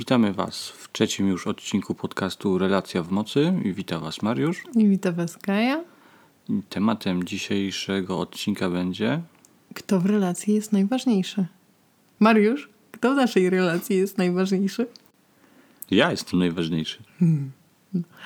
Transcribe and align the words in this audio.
Witamy 0.00 0.32
Was 0.32 0.68
w 0.68 0.92
trzecim 0.92 1.28
już 1.28 1.46
odcinku 1.46 1.94
podcastu 1.94 2.58
Relacja 2.58 3.02
w 3.02 3.10
Mocy 3.10 3.52
i 3.64 3.72
witam 3.72 4.02
Was 4.02 4.22
Mariusz. 4.22 4.64
I 4.74 4.88
witam 4.88 5.14
Was 5.14 5.38
Kaja. 5.38 5.84
Tematem 6.68 7.24
dzisiejszego 7.24 8.20
odcinka 8.20 8.70
będzie... 8.70 9.22
Kto 9.74 10.00
w 10.00 10.06
relacji 10.06 10.54
jest 10.54 10.72
najważniejszy? 10.72 11.46
Mariusz, 12.20 12.68
kto 12.92 13.12
w 13.12 13.16
naszej 13.16 13.50
relacji 13.50 13.96
jest 13.96 14.18
najważniejszy? 14.18 14.86
Ja 15.90 16.10
jestem 16.10 16.38
najważniejszy. 16.38 16.98
Hmm. 17.18 17.50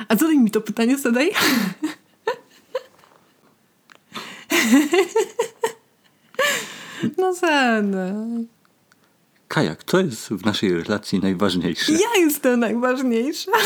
A 0.08 0.16
co 0.16 0.28
mi 0.28 0.50
to 0.50 0.60
pytanie 0.60 0.98
zadaj? 0.98 1.30
no 7.18 7.34
zadaj. 7.34 8.46
Kaja, 9.54 9.76
kto 9.76 10.00
jest 10.00 10.28
w 10.28 10.44
naszej 10.44 10.82
relacji 10.82 11.20
najważniejszy? 11.20 11.92
Ja 11.92 12.20
jestem 12.20 12.60
najważniejsza. 12.60 13.50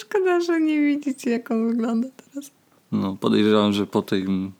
Szkoda, 0.00 0.40
że 0.40 0.60
nie 0.60 0.80
widzicie, 0.80 1.30
jak 1.30 1.50
on 1.50 1.68
wygląda 1.68 2.08
teraz. 2.16 2.50
No, 2.92 3.16
podejrzewam, 3.20 3.72
że 3.72 3.86
po 3.86 4.02
tym 4.02 4.52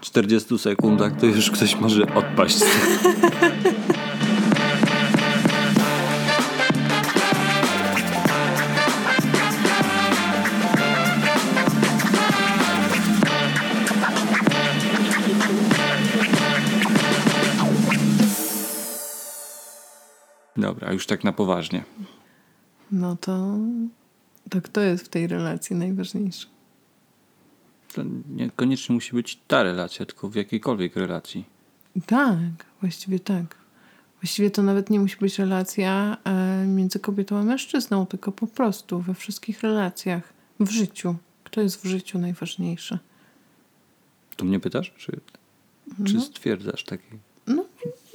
40 0.00 0.58
sekundach 0.58 1.20
to 1.20 1.26
już 1.26 1.50
ktoś 1.50 1.76
może 1.76 2.14
odpaść. 2.14 2.58
Dobra, 20.58 20.92
już 20.92 21.06
tak 21.06 21.24
na 21.24 21.32
poważnie. 21.32 21.84
No 22.92 23.16
to, 23.16 23.58
to 24.50 24.62
kto 24.62 24.80
jest 24.80 25.04
w 25.04 25.08
tej 25.08 25.26
relacji 25.26 25.76
najważniejszy? 25.76 26.46
To 27.94 28.02
niekoniecznie 28.30 28.94
musi 28.94 29.12
być 29.12 29.38
ta 29.48 29.62
relacja, 29.62 30.06
tylko 30.06 30.28
w 30.28 30.34
jakiejkolwiek 30.34 30.96
relacji. 30.96 31.44
Tak, 32.06 32.66
właściwie 32.80 33.20
tak. 33.20 33.56
Właściwie 34.20 34.50
to 34.50 34.62
nawet 34.62 34.90
nie 34.90 35.00
musi 35.00 35.16
być 35.16 35.38
relacja 35.38 36.16
e, 36.24 36.66
między 36.66 37.00
kobietą 37.00 37.36
a 37.36 37.42
mężczyzną, 37.42 38.06
tylko 38.06 38.32
po 38.32 38.46
prostu 38.46 39.00
we 39.00 39.14
wszystkich 39.14 39.60
relacjach, 39.62 40.32
w 40.60 40.70
życiu. 40.70 41.16
Kto 41.44 41.60
jest 41.60 41.82
w 41.82 41.88
życiu 41.88 42.18
najważniejszy? 42.18 42.98
To 44.36 44.44
mnie 44.44 44.60
pytasz? 44.60 44.92
Czy, 44.96 45.20
czy 46.06 46.14
no. 46.14 46.20
stwierdzasz 46.20 46.84
taki? 46.84 47.18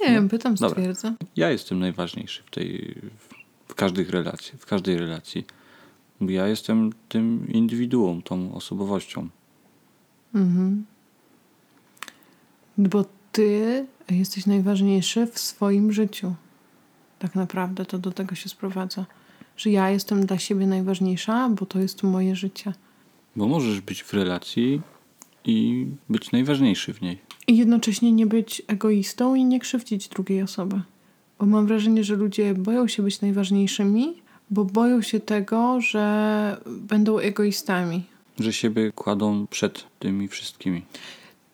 No, 0.04 0.10
nie 0.10 0.14
wiem, 0.14 0.28
pytam, 0.28 0.56
stwierdzę. 0.56 1.14
Ja 1.36 1.50
jestem 1.50 1.78
najważniejszy 1.78 2.42
w 2.42 2.50
tej, 2.50 2.94
w 3.68 3.74
każdych 3.74 4.10
relacji, 4.10 4.58
w 4.58 4.66
każdej 4.66 4.98
relacji. 4.98 5.44
Ja 6.20 6.48
jestem 6.48 6.92
tym 7.08 7.48
indywiduum, 7.48 8.22
tą 8.22 8.54
osobowością. 8.54 9.28
Mhm. 10.34 10.84
Bo 12.78 13.04
ty 13.32 13.86
jesteś 14.10 14.46
najważniejszy 14.46 15.26
w 15.26 15.38
swoim 15.38 15.92
życiu. 15.92 16.34
Tak 17.18 17.34
naprawdę 17.34 17.86
to 17.86 17.98
do 17.98 18.12
tego 18.12 18.34
się 18.34 18.48
sprowadza. 18.48 19.06
Że 19.56 19.70
ja 19.70 19.90
jestem 19.90 20.26
dla 20.26 20.38
siebie 20.38 20.66
najważniejsza, 20.66 21.48
bo 21.48 21.66
to 21.66 21.78
jest 21.78 22.02
moje 22.02 22.36
życie. 22.36 22.72
Bo 23.36 23.48
możesz 23.48 23.80
być 23.80 24.02
w 24.02 24.14
relacji 24.14 24.82
i 25.44 25.86
być 26.08 26.32
najważniejszy 26.32 26.94
w 26.94 27.02
niej. 27.02 27.18
I 27.46 27.56
jednocześnie 27.56 28.12
nie 28.12 28.26
być 28.26 28.62
egoistą 28.66 29.34
i 29.34 29.44
nie 29.44 29.60
krzywdzić 29.60 30.08
drugiej 30.08 30.42
osoby. 30.42 30.80
Bo 31.38 31.46
mam 31.46 31.66
wrażenie, 31.66 32.04
że 32.04 32.16
ludzie 32.16 32.54
boją 32.54 32.88
się 32.88 33.02
być 33.02 33.20
najważniejszymi, 33.20 34.22
bo 34.50 34.64
boją 34.64 35.02
się 35.02 35.20
tego, 35.20 35.80
że 35.80 36.56
będą 36.66 37.18
egoistami. 37.18 38.02
Że 38.40 38.52
siebie 38.52 38.92
kładą 38.92 39.46
przed 39.46 39.84
tymi 39.98 40.28
wszystkimi. 40.28 40.82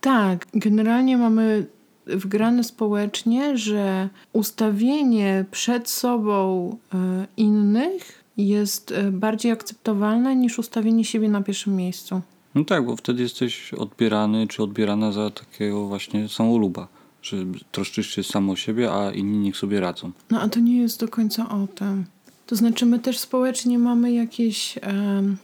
Tak, 0.00 0.46
generalnie 0.54 1.16
mamy 1.16 1.66
wgrane 2.06 2.64
społecznie, 2.64 3.58
że 3.58 4.08
ustawienie 4.32 5.44
przed 5.50 5.88
sobą 5.88 6.70
e, 6.94 7.26
innych 7.36 8.24
jest 8.36 8.92
e, 8.92 9.10
bardziej 9.12 9.52
akceptowalne 9.52 10.36
niż 10.36 10.58
ustawienie 10.58 11.04
siebie 11.04 11.28
na 11.28 11.42
pierwszym 11.42 11.76
miejscu. 11.76 12.20
No 12.54 12.64
tak, 12.64 12.86
bo 12.86 12.96
wtedy 12.96 13.22
jesteś 13.22 13.74
odbierany 13.74 14.46
czy 14.46 14.62
odbierana 14.62 15.12
za 15.12 15.30
takiego 15.30 15.86
właśnie 15.86 16.28
samoluba, 16.28 16.88
że 17.22 17.36
troszczysz 17.72 18.14
się 18.14 18.22
samo 18.22 18.52
o 18.52 18.56
siebie, 18.56 18.92
a 18.92 19.12
inni 19.12 19.38
niech 19.38 19.56
sobie 19.56 19.80
radzą. 19.80 20.12
No 20.30 20.40
a 20.40 20.48
to 20.48 20.60
nie 20.60 20.80
jest 20.80 21.00
do 21.00 21.08
końca 21.08 21.48
o 21.48 21.66
tym. 21.66 22.04
To 22.46 22.56
znaczy 22.56 22.86
my 22.86 22.98
też 22.98 23.18
społecznie 23.18 23.78
mamy 23.78 24.12
jakieś... 24.12 24.78
Um 24.86 25.36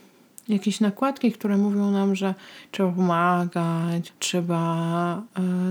jakieś 0.49 0.79
nakładki, 0.79 1.31
które 1.31 1.57
mówią 1.57 1.91
nam, 1.91 2.15
że 2.15 2.35
trzeba 2.71 2.91
pomagać, 2.91 4.13
trzeba 4.19 5.21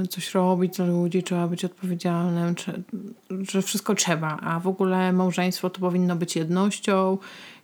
y, 0.05 0.07
coś 0.07 0.35
robić 0.35 0.77
dla 0.77 0.87
ludzi, 0.87 1.23
trzeba 1.23 1.49
być 1.49 1.65
odpowiedzialnym, 1.65 2.55
że 3.31 3.63
wszystko 3.63 3.95
trzeba, 3.95 4.37
a 4.37 4.61
w 4.61 4.67
ogóle 4.67 5.13
małżeństwo 5.13 5.71
to 5.71 5.81
powinno 5.81 6.17
być 6.17 6.37
jednością 6.37 7.19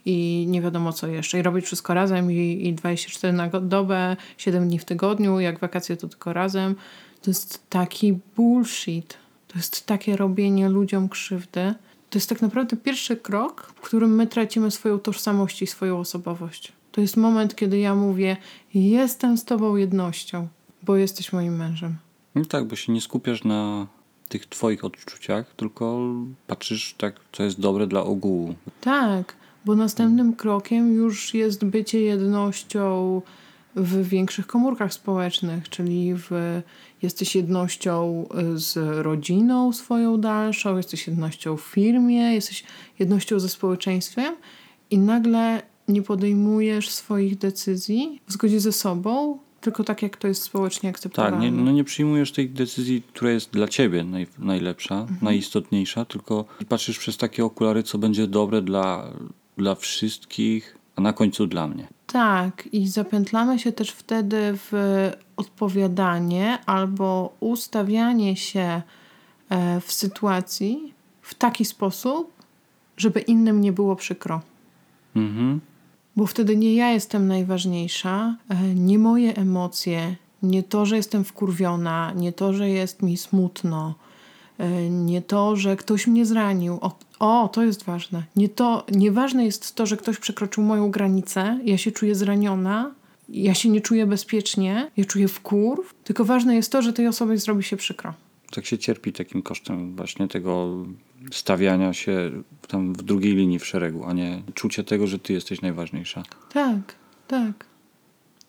i 0.05 0.47
nie 0.49 0.63
wiadomo 0.63 0.93
co 0.93 1.07
jeszcze. 1.07 1.39
I 1.39 1.43
robić 1.43 1.65
wszystko 1.65 1.95
razem 1.95 2.33
i, 2.33 2.69
i 2.69 2.75
24 2.75 3.33
na 3.33 3.49
dobę, 3.49 4.17
7 4.39 4.69
dni 4.69 4.79
w 4.79 4.85
tygodniu, 4.85 5.41
jak 5.41 5.59
wakacje 5.59 5.97
to 5.97 6.09
tylko 6.09 6.33
razem. 6.33 6.75
To 7.23 7.31
jest 7.31 7.71
taki 7.71 8.19
bullshit. 8.37 9.17
To 9.49 9.59
jest 9.59 9.87
takie 9.87 10.17
robienie 10.17 10.69
ludziom 10.69 11.09
krzywdy. 11.09 11.75
To 12.11 12.19
jest 12.19 12.29
tak 12.29 12.43
naprawdę 12.43 12.77
pierwszy 12.77 13.17
krok, 13.17 13.73
w 13.77 13.81
którym 13.81 14.15
my 14.15 14.27
tracimy 14.27 14.71
swoją 14.71 14.99
tożsamość 14.99 15.63
i 15.63 15.67
swoją 15.67 15.99
osobowość. 15.99 16.73
To 16.93 17.01
jest 17.01 17.17
moment, 17.17 17.55
kiedy 17.55 17.79
ja 17.79 17.95
mówię: 17.95 18.37
Jestem 18.75 19.39
z 19.39 19.45
Tobą 19.45 19.77
jednością, 19.77 20.49
bo 20.83 20.97
jesteś 20.97 21.33
moim 21.33 21.57
mężem. 21.57 21.97
No 22.35 22.45
tak, 22.45 22.65
bo 22.65 22.77
się 22.77 22.93
nie 22.93 23.01
skupiasz 23.01 23.45
na 23.45 23.87
tych 24.29 24.47
Twoich 24.47 24.85
odczuciach, 24.85 25.55
tylko 25.57 26.01
patrzysz 26.47 26.95
tak, 26.99 27.21
co 27.33 27.43
jest 27.43 27.61
dobre 27.61 27.87
dla 27.87 28.03
ogółu. 28.03 28.55
Tak, 28.81 29.37
bo 29.65 29.75
następnym 29.77 30.37
krokiem 30.37 30.95
już 30.95 31.35
jest 31.35 31.65
bycie 31.65 32.01
jednością 32.01 33.23
w 33.77 34.09
większych 34.09 34.47
komórkach 34.47 34.95
społecznych, 34.95 35.69
czyli 35.69 36.15
w, 36.15 36.31
jesteś 37.03 37.37
jednością 37.37 38.27
z 38.55 38.77
rodziną 39.03 39.73
swoją 39.73 40.21
dalszą, 40.21 40.77
jesteś 40.77 41.07
jednością 41.07 41.57
w 41.57 41.63
firmie, 41.63 42.35
jesteś 42.35 42.65
jednością 42.99 43.41
ze 43.41 43.49
społeczeństwem 43.49 44.35
i 44.91 44.99
nagle 44.99 45.63
nie 45.89 46.03
podejmujesz 46.03 46.91
swoich 46.91 47.39
decyzji 47.39 48.21
w 48.27 48.33
zgodzie 48.33 48.61
ze 48.61 48.73
sobą, 48.73 49.39
tylko 49.61 49.85
tak, 49.85 50.03
jak 50.03 50.17
to 50.17 50.29
jest 50.29 50.43
społecznie 50.43 50.91
akceptowalne. 50.91 51.37
Tak, 51.37 51.45
nie, 51.45 51.51
no 51.51 51.73
nie 51.73 51.85
przyjmujesz 51.85 52.33
tej 52.33 52.51
decyzji, 52.51 53.03
która 53.03 53.31
jest 53.31 53.51
dla 53.51 53.69
ciebie 53.69 54.05
naj, 54.05 54.27
najlepsza, 54.39 55.01
mhm. 55.01 55.19
najistotniejsza, 55.23 56.05
tylko 56.05 56.45
patrzysz 56.69 56.99
przez 56.99 57.17
takie 57.17 57.45
okulary, 57.45 57.83
co 57.83 57.99
będzie 57.99 58.27
dobre 58.27 58.63
dla, 58.63 59.13
dla 59.57 59.75
wszystkich, 59.75 60.79
a 60.97 61.01
na 61.01 61.13
końcu 61.13 61.47
dla 61.47 61.67
mnie. 61.67 61.89
Tak, 62.07 62.69
i 62.73 62.89
zapętlamy 62.89 63.59
się 63.59 63.73
też 63.73 63.91
wtedy 63.91 64.37
w 64.57 64.73
odpowiadanie 65.37 66.59
albo 66.67 67.37
ustawianie 67.41 68.37
się 68.37 68.83
e, 69.49 69.81
w 69.81 69.93
sytuacji 69.93 70.95
w 71.23 71.35
taki 71.35 71.65
sposób, 71.65 72.33
żeby 72.97 73.21
innym 73.21 73.61
nie 73.61 73.73
było 73.73 73.97
przykro. 73.97 74.41
Mhm. 75.17 75.61
Bo 76.17 76.27
wtedy 76.27 76.57
nie 76.57 76.75
ja 76.75 76.91
jestem 76.91 77.29
najważniejsza, 77.29 78.37
e, 78.49 78.75
nie 78.75 78.99
moje 78.99 79.37
emocje, 79.37 80.17
nie 80.43 80.63
to, 80.63 80.87
że 80.87 80.97
jestem 80.97 81.25
wkurwiona, 81.25 82.13
nie 82.17 82.33
to, 82.33 82.53
że 82.53 82.69
jest 82.69 83.03
mi 83.03 83.17
smutno, 83.17 83.95
nie 84.91 85.23
to, 85.23 85.57
że 85.57 85.77
ktoś 85.77 86.07
mnie 86.07 86.27
zranił. 86.27 86.79
O, 86.81 86.99
o, 87.19 87.49
to 87.53 87.63
jest 87.63 87.85
ważne. 87.85 88.23
Nie 88.37 88.49
to, 88.49 88.87
nieważne 88.93 89.45
jest 89.45 89.75
to, 89.75 89.87
że 89.87 89.97
ktoś 89.97 90.19
przekroczył 90.19 90.65
moją 90.65 90.91
granicę, 90.91 91.59
ja 91.65 91.79
się 91.79 91.93
czuję 91.93 92.15
zraniona, 92.15 92.95
ja 93.29 93.55
się 93.55 93.69
nie 93.69 93.81
czuję 93.81 94.07
bezpiecznie, 94.07 94.91
ja 94.97 95.05
czuję 95.05 95.29
wkurw, 95.29 95.95
tylko 96.05 96.25
ważne 96.25 96.55
jest 96.55 96.73
to, 96.73 96.83
że 96.83 96.93
tej 96.93 97.07
osobie 97.07 97.39
zrobi 97.39 97.63
się 97.63 97.77
przykro. 97.77 98.15
Tak 98.51 98.67
się 98.67 98.79
cierpi 98.79 99.13
takim 99.13 99.43
kosztem 99.43 99.97
właśnie 99.97 100.29
tego 100.29 100.77
stawiania 101.33 101.93
się 101.93 102.31
tam 102.69 102.93
w 102.93 103.03
drugiej 103.03 103.35
linii 103.35 103.59
w 103.59 103.67
szeregu, 103.67 104.05
a 104.05 104.13
nie 104.13 104.43
czucie 104.55 104.85
tego, 104.85 105.07
że 105.07 105.19
ty 105.19 105.33
jesteś 105.33 105.63
najważniejsza. 105.63 106.23
Tak, 106.53 106.95
tak. 107.29 107.72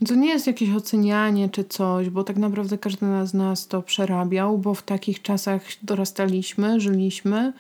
To 0.07 0.15
nie 0.15 0.29
jest 0.29 0.47
jakieś 0.47 0.69
ocenianie 0.69 1.49
czy 1.49 1.63
coś, 1.63 2.09
bo 2.09 2.23
tak 2.23 2.37
naprawdę 2.37 2.77
każdy 2.77 3.05
z 3.27 3.33
nas 3.33 3.67
to 3.67 3.81
przerabiał, 3.81 4.57
bo 4.57 4.73
w 4.73 4.83
takich 4.83 5.21
czasach 5.21 5.61
dorastaliśmy, 5.83 6.79
żyliśmy 6.79 7.53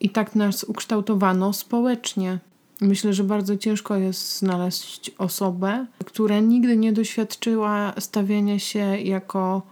i 0.00 0.10
tak 0.10 0.34
nas 0.34 0.64
ukształtowano 0.64 1.52
społecznie. 1.52 2.38
Myślę, 2.80 3.12
że 3.12 3.24
bardzo 3.24 3.56
ciężko 3.56 3.96
jest 3.96 4.38
znaleźć 4.38 5.10
osobę, 5.18 5.86
która 6.04 6.40
nigdy 6.40 6.76
nie 6.76 6.92
doświadczyła 6.92 7.92
stawiania 7.98 8.58
się 8.58 8.98
jako 8.98 9.62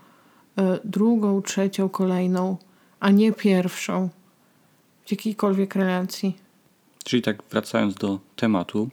y, 0.59 0.63
drugą, 0.85 1.43
trzecią, 1.43 1.89
kolejną 1.89 2.57
a 3.05 3.11
nie 3.11 3.33
pierwszą 3.33 4.09
w 5.07 5.11
jakiejkolwiek 5.11 5.75
relacji. 5.75 6.37
Czyli 7.05 7.23
tak 7.23 7.43
wracając 7.51 7.95
do 7.95 8.19
tematu 8.37 8.89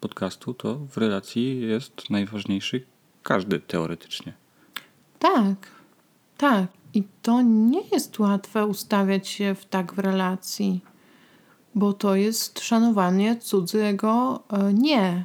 podcastu, 0.00 0.54
to 0.54 0.74
w 0.74 0.96
relacji 0.96 1.60
jest 1.60 2.10
najważniejszy 2.10 2.86
każdy 3.22 3.60
teoretycznie. 3.60 4.32
Tak, 5.18 5.70
tak. 6.36 6.66
I 6.94 7.02
to 7.22 7.42
nie 7.42 7.82
jest 7.92 8.18
łatwe 8.18 8.66
ustawiać 8.66 9.28
się 9.28 9.54
w 9.54 9.64
tak 9.64 9.94
w 9.94 9.98
relacji, 9.98 10.80
bo 11.74 11.92
to 11.92 12.14
jest 12.14 12.60
szanowanie 12.60 13.36
cudzego 13.36 14.42
e, 14.52 14.72
nie 14.72 15.24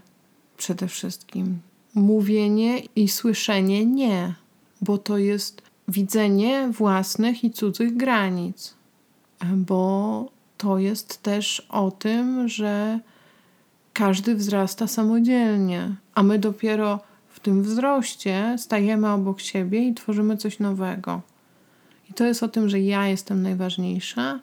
przede 0.58 0.88
wszystkim. 0.88 1.60
Mówienie 1.96 2.80
i 2.96 3.08
słyszenie 3.08 3.86
nie, 3.86 4.36
bo 4.82 4.98
to 4.98 5.18
jest 5.18 5.62
widzenie 5.88 6.70
własnych 6.72 7.44
i 7.44 7.52
cudzych 7.52 7.98
granic, 7.98 8.74
e, 9.40 9.46
bo 9.46 10.30
to 10.58 10.78
jest 10.78 11.24
też 11.24 11.68
o 11.70 11.92
tym, 11.92 12.50
że 12.50 13.00
każdy 13.94 14.36
wzrasta 14.36 14.88
samodzielnie, 14.88 15.96
a 16.16 16.24
my 16.24 16.40
dopiero 16.40 17.00
w 17.30 17.40
tym 17.40 17.64
wzroście 17.64 18.56
stajemy 18.58 19.10
obok 19.10 19.42
siebie 19.42 19.88
i 19.88 19.94
tworzymy 19.94 20.38
coś 20.38 20.60
nowego. 20.60 21.22
I 22.10 22.14
to 22.14 22.26
jest 22.26 22.44
o 22.44 22.48
tym, 22.48 22.70
że 22.70 22.80
ja 22.80 23.08
jestem 23.08 23.42
najważniejsza 23.42 24.40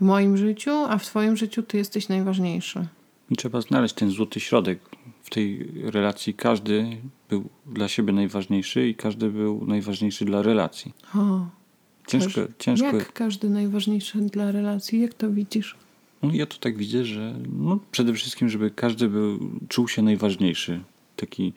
w 0.00 0.04
moim 0.04 0.36
życiu, 0.36 0.70
a 0.70 0.98
w 0.98 1.04
Twoim 1.04 1.36
życiu 1.36 1.62
Ty 1.62 1.76
jesteś 1.76 2.08
najważniejszy. 2.08 2.86
I 3.30 3.36
trzeba 3.36 3.60
znaleźć 3.60 3.94
ten 3.94 4.10
złoty 4.10 4.40
środek. 4.40 4.78
W 5.22 5.30
tej 5.30 5.72
relacji 5.84 6.34
każdy 6.34 6.96
był 7.28 7.48
dla 7.66 7.88
siebie 7.88 8.12
najważniejszy 8.12 8.88
i 8.88 8.94
każdy 8.94 9.30
był 9.30 9.66
najważniejszy 9.66 10.24
dla 10.24 10.42
relacji. 10.42 10.92
O, 11.14 11.46
Ciężko, 12.06 12.40
ciężko. 12.58 12.86
Jak 12.86 13.12
każdy 13.12 13.50
najważniejszy 13.50 14.18
dla 14.18 14.52
relacji? 14.52 15.00
Jak 15.00 15.14
to 15.14 15.30
widzisz? 15.30 15.76
No 16.22 16.30
ja 16.32 16.46
to 16.46 16.58
tak 16.58 16.76
widzę, 16.76 17.04
że 17.04 17.34
no 17.58 17.78
przede 17.90 18.12
wszystkim, 18.14 18.48
żeby 18.48 18.70
każdy 18.70 19.08
był, 19.08 19.38
czuł 19.68 19.88
się 19.88 20.02
najważniejszy. 20.02 20.80
Taki 21.16 21.52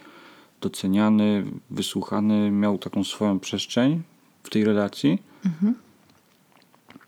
doceniany, 0.61 1.45
wysłuchany, 1.69 2.51
miał 2.51 2.77
taką 2.77 3.03
swoją 3.03 3.39
przestrzeń 3.39 4.01
w 4.43 4.49
tej 4.49 4.65
relacji. 4.65 5.21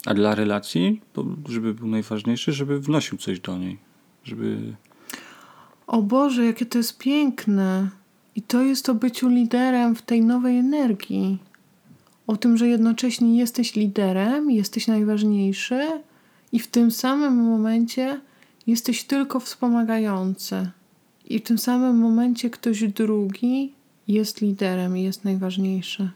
A 0.05 0.13
dla 0.13 0.35
relacji, 0.35 1.01
żeby 1.49 1.73
był 1.73 1.87
najważniejszy, 1.87 2.53
żeby 2.53 2.79
wnosił 2.79 3.17
coś 3.17 3.39
do 3.39 3.57
niej. 3.57 3.77
Żeby 4.23 4.73
O 5.87 6.01
Boże, 6.01 6.45
jakie 6.45 6.65
to 6.65 6.77
jest 6.77 6.97
piękne. 6.97 7.89
I 8.35 8.41
to 8.41 8.61
jest 8.61 8.89
o 8.89 8.93
byciu 8.93 9.29
liderem 9.29 9.95
w 9.95 10.01
tej 10.01 10.21
nowej 10.21 10.57
energii. 10.57 11.37
O 12.27 12.37
tym, 12.37 12.57
że 12.57 12.67
jednocześnie 12.67 13.37
jesteś 13.37 13.75
liderem, 13.75 14.51
jesteś 14.51 14.87
najważniejszy 14.87 16.01
i 16.51 16.59
w 16.59 16.67
tym 16.67 16.91
samym 16.91 17.35
momencie 17.35 18.21
jesteś 18.67 19.03
tylko 19.03 19.39
wspomagający. 19.39 20.69
I 21.29 21.39
w 21.39 21.43
tym 21.43 21.57
samym 21.57 21.97
momencie 21.97 22.49
ktoś 22.49 22.83
drugi 22.83 23.73
jest 24.07 24.41
liderem 24.41 24.97
i 24.97 25.03
jest 25.03 25.23
najważniejszy. 25.23 26.09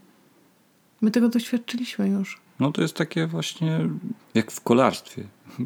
My 1.02 1.12
tego 1.12 1.30
doświadczyliśmy 1.30 2.10
już. 2.10 2.42
No 2.60 2.72
to 2.72 2.82
jest 2.82 2.94
takie 2.94 3.28
właśnie 3.28 3.80
jak 4.34 4.52
w 4.52 4.62
kolarstwie. 4.62 5.24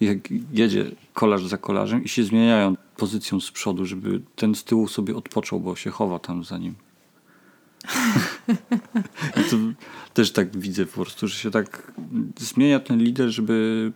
Jak 0.00 0.18
jedzie 0.52 0.90
kolarz 1.12 1.46
za 1.46 1.58
kolarzem 1.58 2.04
i 2.04 2.08
się 2.08 2.24
zmieniają 2.24 2.76
pozycją 2.96 3.40
z 3.40 3.50
przodu, 3.50 3.86
żeby 3.86 4.20
ten 4.36 4.54
z 4.54 4.64
tyłu 4.64 4.88
sobie 4.88 5.16
odpoczął, 5.16 5.60
bo 5.60 5.76
się 5.76 5.90
chowa 5.90 6.18
tam 6.18 6.44
za 6.44 6.58
nim. 6.58 6.74
To 9.50 9.56
też 10.14 10.32
tak 10.32 10.56
widzę 10.56 10.86
po 10.86 10.92
prostu, 10.92 11.28
że 11.28 11.34
się 11.34 11.50
tak 11.50 11.92
zmienia 12.38 12.80
ten 12.80 12.98
lider, 12.98 13.28
żeby 13.28 13.92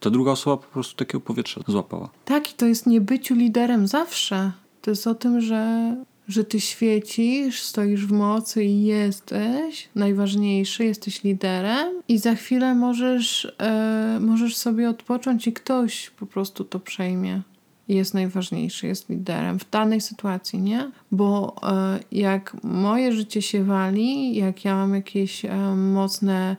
ta 0.00 0.10
druga 0.10 0.30
osoba 0.30 0.56
po 0.56 0.72
prostu 0.72 0.96
takiego 0.96 1.20
powietrza 1.20 1.60
złapała. 1.68 2.08
Tak, 2.24 2.52
i 2.52 2.54
to 2.54 2.66
jest 2.66 2.86
nie 2.86 3.00
byciu 3.00 3.34
liderem 3.34 3.86
zawsze. 3.86 4.52
To 4.82 4.90
jest 4.90 5.06
o 5.06 5.14
tym, 5.14 5.40
że, 5.40 5.96
że 6.28 6.44
ty 6.44 6.60
świecisz, 6.60 7.62
stoisz 7.62 8.06
w 8.06 8.12
mocy 8.12 8.64
i 8.64 8.84
jesteś 8.84 9.88
najważniejszy, 9.94 10.84
jesteś 10.84 11.24
liderem, 11.24 12.02
i 12.08 12.18
za 12.18 12.34
chwilę 12.34 12.74
możesz, 12.74 13.52
e, 13.58 14.18
możesz 14.20 14.56
sobie 14.56 14.90
odpocząć 14.90 15.46
i 15.46 15.52
ktoś 15.52 16.10
po 16.10 16.26
prostu 16.26 16.64
to 16.64 16.80
przejmie. 16.80 17.42
Jest 17.88 18.14
najważniejszy, 18.14 18.86
jest 18.86 19.08
liderem 19.08 19.58
w 19.58 19.70
danej 19.70 20.00
sytuacji, 20.00 20.58
nie? 20.58 20.90
Bo 21.12 21.56
e, 21.62 21.98
jak 22.12 22.56
moje 22.64 23.12
życie 23.12 23.42
się 23.42 23.64
wali, 23.64 24.36
jak 24.36 24.64
ja 24.64 24.74
mam 24.74 24.94
jakieś 24.94 25.44
e, 25.44 25.56
mocne 25.76 26.56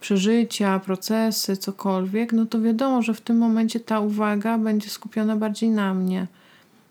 przeżycia, 0.00 0.78
procesy, 0.78 1.56
cokolwiek, 1.56 2.32
no 2.32 2.46
to 2.46 2.60
wiadomo, 2.60 3.02
że 3.02 3.14
w 3.14 3.20
tym 3.20 3.38
momencie 3.38 3.80
ta 3.80 4.00
uwaga 4.00 4.58
będzie 4.58 4.90
skupiona 4.90 5.36
bardziej 5.36 5.70
na 5.70 5.94
mnie. 5.94 6.26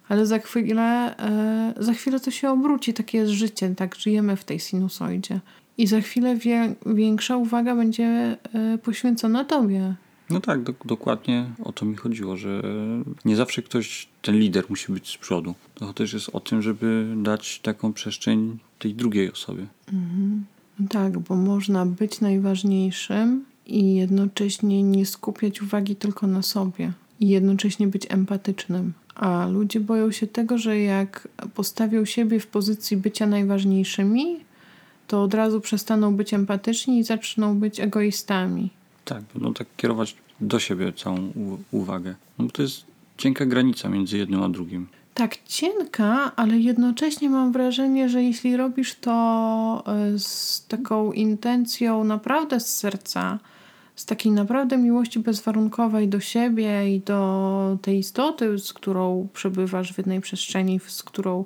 Ale 0.09 0.25
za 0.25 0.39
chwilę, 0.39 1.17
e, 1.19 1.73
za 1.77 1.93
chwilę 1.93 2.19
to 2.19 2.31
się 2.31 2.49
obróci, 2.49 2.93
takie 2.93 3.17
jest 3.17 3.31
życie, 3.31 3.75
tak 3.75 3.95
żyjemy 3.95 4.35
w 4.35 4.43
tej 4.43 4.59
sinusoidzie. 4.59 5.39
I 5.77 5.87
za 5.87 6.01
chwilę 6.01 6.37
większa 6.85 7.37
uwaga 7.37 7.75
będzie 7.75 8.37
poświęcona 8.83 9.45
tobie. 9.45 9.95
No 10.31 10.39
tak, 10.41 10.63
do, 10.63 10.73
dokładnie 10.85 11.45
o 11.63 11.71
to 11.71 11.85
mi 11.85 11.95
chodziło, 11.95 12.37
że 12.37 12.61
nie 13.25 13.35
zawsze 13.35 13.61
ktoś, 13.61 14.07
ten 14.21 14.39
lider 14.39 14.65
musi 14.69 14.91
być 14.91 15.09
z 15.09 15.17
przodu. 15.17 15.55
To 15.75 15.93
też 15.93 16.13
jest 16.13 16.29
o 16.33 16.39
tym, 16.39 16.61
żeby 16.61 17.13
dać 17.17 17.59
taką 17.59 17.93
przestrzeń 17.93 18.57
tej 18.79 18.95
drugiej 18.95 19.31
osobie. 19.31 19.67
Tak, 20.89 21.19
bo 21.19 21.35
można 21.35 21.85
być 21.85 22.21
najważniejszym 22.21 23.45
i 23.67 23.95
jednocześnie 23.95 24.83
nie 24.83 25.05
skupiać 25.05 25.61
uwagi 25.61 25.95
tylko 25.95 26.27
na 26.27 26.41
sobie. 26.41 26.91
I 27.19 27.29
jednocześnie 27.29 27.87
być 27.87 28.07
empatycznym. 28.09 28.93
A 29.15 29.47
ludzie 29.47 29.79
boją 29.79 30.11
się 30.11 30.27
tego, 30.27 30.57
że 30.57 30.79
jak 30.79 31.27
postawią 31.53 32.05
siebie 32.05 32.39
w 32.39 32.47
pozycji 32.47 32.97
bycia 32.97 33.27
najważniejszymi, 33.27 34.37
to 35.07 35.23
od 35.23 35.33
razu 35.33 35.61
przestaną 35.61 36.15
być 36.15 36.33
empatyczni 36.33 36.99
i 36.99 37.03
zaczną 37.03 37.59
być 37.59 37.79
egoistami. 37.79 38.69
Tak, 39.13 39.23
będą 39.33 39.53
tak 39.53 39.67
kierować 39.77 40.15
do 40.41 40.59
siebie 40.59 40.93
całą 40.93 41.31
uwagę. 41.71 42.15
No 42.39 42.45
bo 42.45 42.51
to 42.51 42.61
jest 42.61 42.85
cienka 43.17 43.45
granica 43.45 43.89
między 43.89 44.17
jednym 44.17 44.43
a 44.43 44.49
drugim. 44.49 44.87
Tak 45.13 45.37
cienka, 45.45 46.35
ale 46.35 46.57
jednocześnie 46.57 47.29
mam 47.29 47.51
wrażenie, 47.51 48.09
że 48.09 48.23
jeśli 48.23 48.57
robisz 48.57 48.95
to 48.95 49.83
e, 49.87 50.19
z 50.19 50.65
taką 50.67 51.11
intencją 51.11 52.03
naprawdę 52.03 52.59
z 52.59 52.77
serca, 52.77 53.39
z 53.95 54.05
takiej 54.05 54.31
naprawdę 54.31 54.77
miłości 54.77 55.19
bezwarunkowej 55.19 56.07
do 56.07 56.19
siebie 56.19 56.95
i 56.95 56.99
do 56.99 57.77
tej 57.81 57.97
istoty, 57.97 58.59
z 58.59 58.73
którą 58.73 59.27
przebywasz 59.33 59.93
w 59.93 59.97
jednej 59.97 60.21
przestrzeni, 60.21 60.79
z 60.87 61.03
którą 61.03 61.45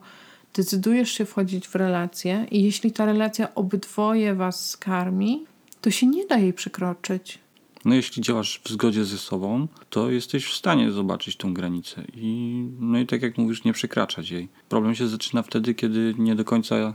decydujesz 0.53 1.12
się 1.12 1.25
wchodzić 1.25 1.67
w 1.67 1.75
relację, 1.75 2.45
i 2.51 2.63
jeśli 2.63 2.91
ta 2.91 3.05
relacja 3.05 3.55
obydwoje 3.55 4.36
was 4.36 4.69
skarmi, 4.69 5.45
to 5.81 5.91
się 5.91 6.07
nie 6.07 6.25
da 6.25 6.38
jej 6.38 6.53
przekroczyć. 6.53 7.45
No 7.86 7.96
jeśli 7.96 8.24
działasz 8.24 8.62
w 8.63 8.70
zgodzie 8.70 9.06
ze 9.06 9.18
sobą, 9.18 9.68
to 9.89 10.12
jesteś 10.12 10.46
w 10.46 10.54
stanie 10.54 10.92
zobaczyć 10.92 11.38
tą 11.38 11.54
granicę 11.54 12.04
i 12.13 12.63
no 12.80 13.00
i 13.00 13.06
tak 13.06 13.22
jak 13.22 13.38
mówisz, 13.38 13.63
nie 13.63 13.74
przekraczać 13.74 14.32
jej. 14.32 14.50
Problem 14.70 14.96
się 14.96 15.08
zaczyna 15.08 15.44
wtedy, 15.44 15.74
kiedy 15.74 16.15
nie 16.18 16.36
do 16.36 16.46
końca 16.46 16.94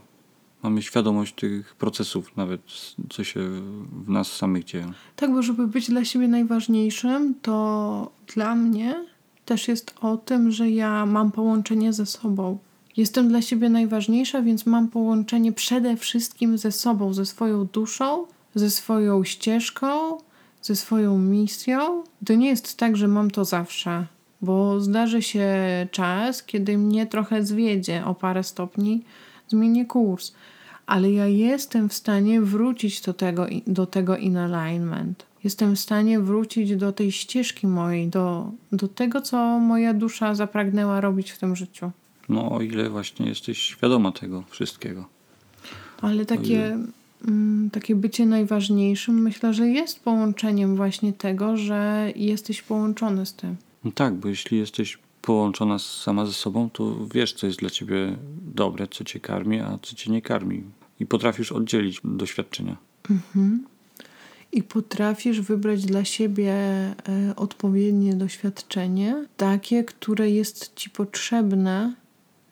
mamy 0.63 0.83
świadomość 0.83 1.35
tych 1.35 1.75
procesów, 1.75 2.37
nawet 2.37 2.61
co 3.11 3.25
się 3.25 3.41
w 4.07 4.09
nas 4.09 4.33
samych 4.33 4.65
dzieją. 4.65 4.93
Tak, 5.17 5.33
bo 5.33 5.43
żeby 5.43 5.67
być 5.67 5.91
dla 5.91 6.05
siebie 6.05 6.29
najważniejszym, 6.29 7.35
to 7.43 8.13
dla 8.35 8.55
mnie 8.55 9.05
też 9.45 9.69
jest 9.69 9.95
o 10.01 10.17
tym, 10.17 10.51
że 10.51 10.71
ja 10.71 11.07
mam 11.07 11.33
połączenie 11.33 11.93
ze 11.93 12.07
sobą. 12.07 12.59
Jestem 12.97 13.29
dla 13.29 13.43
siebie 13.43 13.69
najważniejsza, 13.69 14.43
więc 14.43 14.67
mam 14.67 14.89
połączenie 14.89 15.53
przede 15.53 15.97
wszystkim 15.97 16.59
ze 16.59 16.73
sobą, 16.73 17.15
ze 17.15 17.27
swoją 17.27 17.67
duszą, 17.67 18.27
ze 18.55 18.71
swoją 18.71 19.25
ścieżką, 19.25 20.19
ze 20.63 20.77
swoją 20.77 21.19
misją. 21.19 22.05
To 22.27 22.35
nie 22.35 22.49
jest 22.49 22.77
tak, 22.77 22.97
że 22.97 23.09
mam 23.09 23.31
to 23.31 23.45
zawsze, 23.45 24.07
bo 24.43 24.81
zdarzy 24.81 25.23
się 25.23 25.49
czas, 25.91 26.43
kiedy 26.43 26.79
mnie 26.79 27.07
trochę 27.07 27.45
zwiedzie 27.45 28.05
o 28.05 28.15
parę 28.15 28.45
stopni, 28.45 29.03
zmienię 29.49 29.87
kurs. 29.87 30.33
Ale 30.87 31.13
ja 31.13 31.27
jestem 31.27 31.89
w 31.89 31.95
stanie 31.95 32.41
wrócić 32.41 33.01
do 33.01 33.15
tego, 33.15 33.47
do 33.67 33.87
tego 33.87 34.17
in 34.17 34.37
alignment. 34.37 35.27
Jestem 35.45 35.77
w 35.77 35.81
stanie 35.81 36.21
wrócić 36.21 36.77
do 36.77 36.93
tej 36.93 37.13
ścieżki 37.13 37.67
mojej, 37.67 38.09
do, 38.09 38.51
do 38.73 38.89
tego, 38.89 39.21
co 39.21 39.59
moja 39.59 39.95
dusza 39.95 40.35
zapragnęła 40.35 41.01
robić 41.01 41.31
w 41.31 41.39
tym 41.39 41.57
życiu. 41.57 41.91
No 42.29 42.53
o 42.53 42.61
ile 42.61 42.91
właśnie 42.91 43.27
jesteś 43.27 43.59
świadoma 43.59 44.13
tego 44.13 44.45
wszystkiego. 44.51 45.05
Ale 46.03 46.27
takie, 46.27 46.79
takie 47.73 47.97
bycie 47.97 48.27
najważniejszym 48.27 49.23
myślę, 49.23 49.55
że 49.55 49.69
jest 49.69 50.01
połączeniem 50.01 50.77
właśnie 50.77 51.13
tego, 51.13 51.57
że 51.57 52.13
jesteś 52.17 52.63
połączony 52.63 53.27
z 53.27 53.35
tym. 53.35 53.57
No 53.85 53.91
tak, 53.91 54.15
bo 54.15 54.29
jeśli 54.29 54.59
jesteś 54.59 54.99
połączona 55.23 55.79
sama 55.79 56.27
ze 56.27 56.33
sobą, 56.33 56.71
to 56.71 56.97
wiesz, 57.15 57.33
co 57.33 57.47
jest 57.47 57.59
dla 57.59 57.71
ciebie 57.71 58.17
dobre, 58.55 58.87
co 58.91 59.05
cię 59.05 59.21
karmi, 59.21 59.61
a 59.61 59.79
co 59.83 59.97
cię 59.97 60.13
nie 60.13 60.23
karmi. 60.23 60.63
I 61.01 61.07
potrafisz 61.07 61.53
oddzielić 61.53 62.01
doświadczenia. 62.05 62.77
i 64.53 64.63
potrafisz 64.63 65.41
wybrać 65.41 65.85
dla 65.85 66.05
siebie 66.05 66.53
e, 66.53 66.95
odpowiednie 67.37 68.15
doświadczenie, 68.15 69.27
takie, 69.37 69.85
które 69.85 70.31
jest 70.31 70.75
ci 70.75 70.91
potrzebne, 70.91 71.95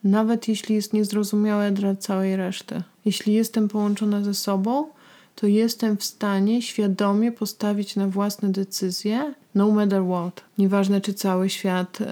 nawet 0.05 0.49
jeśli 0.49 0.75
jest 0.75 0.93
niezrozumiałe 0.93 1.71
dla 1.71 1.97
całej 1.97 2.37
reszty. 2.37 2.83
Jeśli 3.09 3.35
jestem 3.35 3.69
połączona 3.69 4.25
ze 4.25 4.35
sobą, 4.35 4.87
to 5.35 5.47
jestem 5.47 5.97
w 5.97 6.05
stanie 6.05 6.63
świadomie 6.63 7.33
postawić 7.33 7.97
na 7.97 8.09
własne 8.09 8.49
decyzje, 8.49 9.35
no 9.55 9.71
matter 9.71 10.03
what. 10.05 10.45
Nieważne, 10.59 11.01
czy 11.01 11.15
cały 11.15 11.49
świat 11.49 12.01
e, 12.01 12.07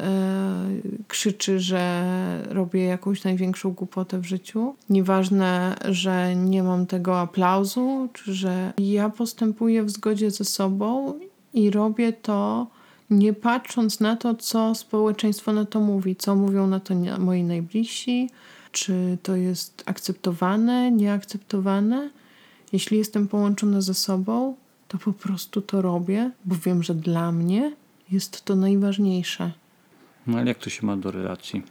krzyczy, 1.08 1.60
że 1.60 2.04
robię 2.50 2.84
jakąś 2.84 3.24
największą 3.24 3.72
głupotę 3.72 4.18
w 4.18 4.24
życiu. 4.24 4.74
Nieważne, 4.90 5.76
że 5.84 6.36
nie 6.36 6.62
mam 6.62 6.86
tego 6.86 7.20
aplauzu, 7.20 8.08
czy 8.12 8.34
że 8.34 8.72
ja 8.78 9.10
postępuję 9.10 9.82
w 9.82 9.90
zgodzie 9.90 10.30
ze 10.30 10.44
sobą 10.44 11.14
i 11.54 11.70
robię 11.70 12.12
to 12.12 12.66
nie 13.10 13.32
patrząc 13.32 14.00
na 14.00 14.16
to, 14.16 14.34
co 14.34 14.74
społeczeństwo 14.74 15.52
na 15.52 15.64
to 15.64 15.80
mówi, 15.80 16.16
co 16.16 16.36
mówią 16.36 16.66
na 16.66 16.80
to 16.80 16.94
moi 17.18 17.42
najbliżsi, 17.42 18.30
czy 18.76 19.18
to 19.22 19.36
jest 19.36 19.82
akceptowane, 19.86 20.90
nieakceptowane. 20.90 22.10
Jeśli 22.72 22.98
jestem 22.98 23.28
połączona 23.28 23.80
ze 23.80 23.94
sobą, 23.94 24.56
to 24.88 24.98
po 24.98 25.12
prostu 25.12 25.62
to 25.62 25.82
robię, 25.82 26.30
bo 26.44 26.54
wiem, 26.64 26.82
że 26.82 26.94
dla 26.94 27.32
mnie 27.32 27.72
jest 28.10 28.44
to 28.44 28.56
najważniejsze. 28.56 29.52
No 30.26 30.38
ale 30.38 30.48
jak 30.48 30.58
to 30.58 30.70
się 30.70 30.86
ma 30.86 30.96
do 30.96 31.10
relacji? 31.10 31.62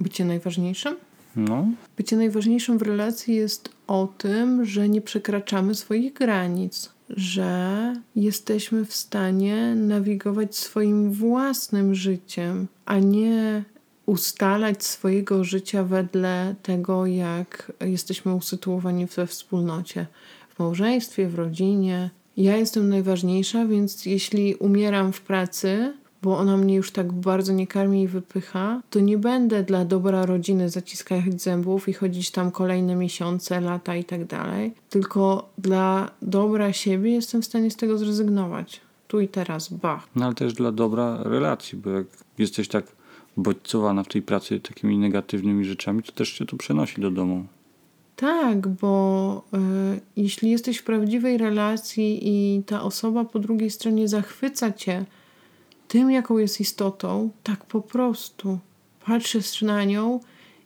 Bycie 0.00 0.24
najważniejszym? 0.24 0.96
No, 1.36 1.68
Bycie 1.96 2.16
najważniejszym 2.16 2.78
w 2.78 2.82
relacji 2.82 3.34
jest 3.34 3.68
o 3.86 4.08
tym, 4.18 4.64
że 4.64 4.88
nie 4.88 5.00
przekraczamy 5.00 5.74
swoich 5.74 6.12
granic, 6.12 6.90
że 7.10 7.94
jesteśmy 8.16 8.84
w 8.84 8.94
stanie 8.94 9.74
nawigować 9.74 10.56
swoim 10.56 11.12
własnym 11.12 11.94
życiem, 11.94 12.66
a 12.86 12.98
nie 12.98 13.64
ustalać 14.08 14.84
swojego 14.84 15.44
życia 15.44 15.84
wedle 15.84 16.54
tego, 16.62 17.06
jak 17.06 17.72
jesteśmy 17.80 18.34
usytuowani 18.34 19.06
we 19.06 19.26
wspólnocie, 19.26 20.06
w 20.48 20.58
małżeństwie, 20.58 21.28
w 21.28 21.34
rodzinie. 21.34 22.10
Ja 22.36 22.56
jestem 22.56 22.88
najważniejsza, 22.88 23.66
więc 23.66 24.06
jeśli 24.06 24.54
umieram 24.54 25.12
w 25.12 25.20
pracy, 25.20 25.94
bo 26.22 26.38
ona 26.38 26.56
mnie 26.56 26.74
już 26.74 26.90
tak 26.90 27.12
bardzo 27.12 27.52
nie 27.52 27.66
karmi 27.66 28.02
i 28.02 28.08
wypycha, 28.08 28.82
to 28.90 29.00
nie 29.00 29.18
będę 29.18 29.62
dla 29.62 29.84
dobra 29.84 30.26
rodziny 30.26 30.70
zaciskać 30.70 31.42
zębów 31.42 31.88
i 31.88 31.92
chodzić 31.92 32.30
tam 32.30 32.50
kolejne 32.50 32.96
miesiące, 32.96 33.60
lata 33.60 33.96
i 33.96 34.04
tak 34.04 34.24
dalej, 34.24 34.72
tylko 34.90 35.48
dla 35.58 36.10
dobra 36.22 36.72
siebie 36.72 37.10
jestem 37.10 37.42
w 37.42 37.46
stanie 37.46 37.70
z 37.70 37.76
tego 37.76 37.98
zrezygnować. 37.98 38.80
Tu 39.08 39.20
i 39.20 39.28
teraz, 39.28 39.68
bach. 39.68 40.08
no 40.16 40.24
ale 40.24 40.34
też 40.34 40.52
dla 40.52 40.72
dobra 40.72 41.22
relacji, 41.22 41.78
bo 41.78 41.90
jak 41.90 42.06
jesteś 42.38 42.68
tak 42.68 42.98
bodźcowana 43.38 44.02
w 44.02 44.08
tej 44.08 44.22
pracy 44.22 44.60
takimi 44.60 44.98
negatywnymi 44.98 45.64
rzeczami, 45.64 46.02
to 46.02 46.12
też 46.12 46.28
się 46.28 46.46
to 46.46 46.56
przenosi 46.56 47.00
do 47.00 47.10
domu. 47.10 47.46
Tak, 48.16 48.68
bo 48.68 49.44
y, 49.94 50.00
jeśli 50.16 50.50
jesteś 50.50 50.78
w 50.78 50.84
prawdziwej 50.84 51.38
relacji 51.38 52.20
i 52.22 52.62
ta 52.62 52.82
osoba 52.82 53.24
po 53.24 53.38
drugiej 53.38 53.70
stronie 53.70 54.08
zachwyca 54.08 54.72
cię 54.72 55.04
tym, 55.88 56.10
jaką 56.10 56.38
jest 56.38 56.60
istotą, 56.60 57.30
tak 57.42 57.64
po 57.64 57.80
prostu 57.80 58.58
patrzysz 59.06 59.62
na 59.62 59.84
nią 59.84 60.20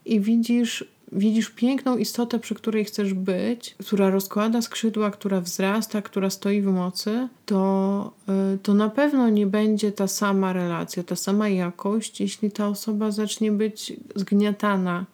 i 0.05 0.21
widzisz, 0.21 0.85
widzisz 1.13 1.51
piękną 1.51 1.97
istotę, 1.97 2.39
przy 2.39 2.55
której 2.55 2.85
chcesz 2.85 3.15
być, 3.15 3.75
która 3.87 4.11
rozkłada 4.11 4.63
skrzydła, 4.63 5.11
która 5.11 5.41
wzrasta, 5.41 6.03
która 6.03 6.31
stoi 6.31 6.61
w 6.61 6.67
mocy, 6.67 7.29
to, 7.47 8.13
y, 8.55 8.59
to 8.59 8.75
na 8.75 8.89
pewno 8.89 9.29
nie 9.29 9.47
będzie 9.47 9.93
ta 9.93 10.09
sama 10.09 10.53
relacja, 10.53 11.03
ta 11.03 11.17
sama 11.17 11.49
jakość, 11.49 12.21
jeśli 12.21 12.51
ta 12.51 12.69
osoba 12.69 13.11
zacznie 13.11 13.53
być 13.53 13.93
zgniatana 14.15 15.07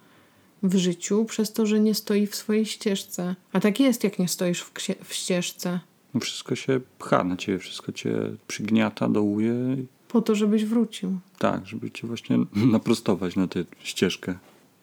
w 0.63 0.77
życiu 0.77 1.25
przez 1.25 1.53
to, 1.53 1.67
że 1.67 1.81
nie 1.81 1.95
stoi 1.95 2.27
w 2.27 2.35
swojej 2.35 2.67
ścieżce. 2.67 3.37
A 3.53 3.61
tak 3.61 3.81
jest, 3.81 4.05
jak 4.05 4.19
nie 4.19 4.29
stoisz 4.29 4.63
w, 4.63 4.73
w 5.05 5.15
ścieżce. 5.15 5.81
No 6.15 6.21
wszystko 6.21 6.55
się 6.55 6.81
pcha 6.99 7.25
na 7.25 7.37
ciebie, 7.37 7.59
wszystko 7.59 7.93
cię 7.93 8.15
przygniata, 8.47 9.09
dołuje. 9.09 9.55
Po 10.09 10.23
to, 10.23 10.35
żebyś 10.35 10.65
wrócił. 10.65 11.19
Tak, 11.39 11.67
żeby 11.67 11.91
cię 11.91 12.07
właśnie 12.07 12.39
naprostować 12.55 13.37
na 13.37 13.49
tę 13.49 13.65
ścieżkę. 13.83 14.39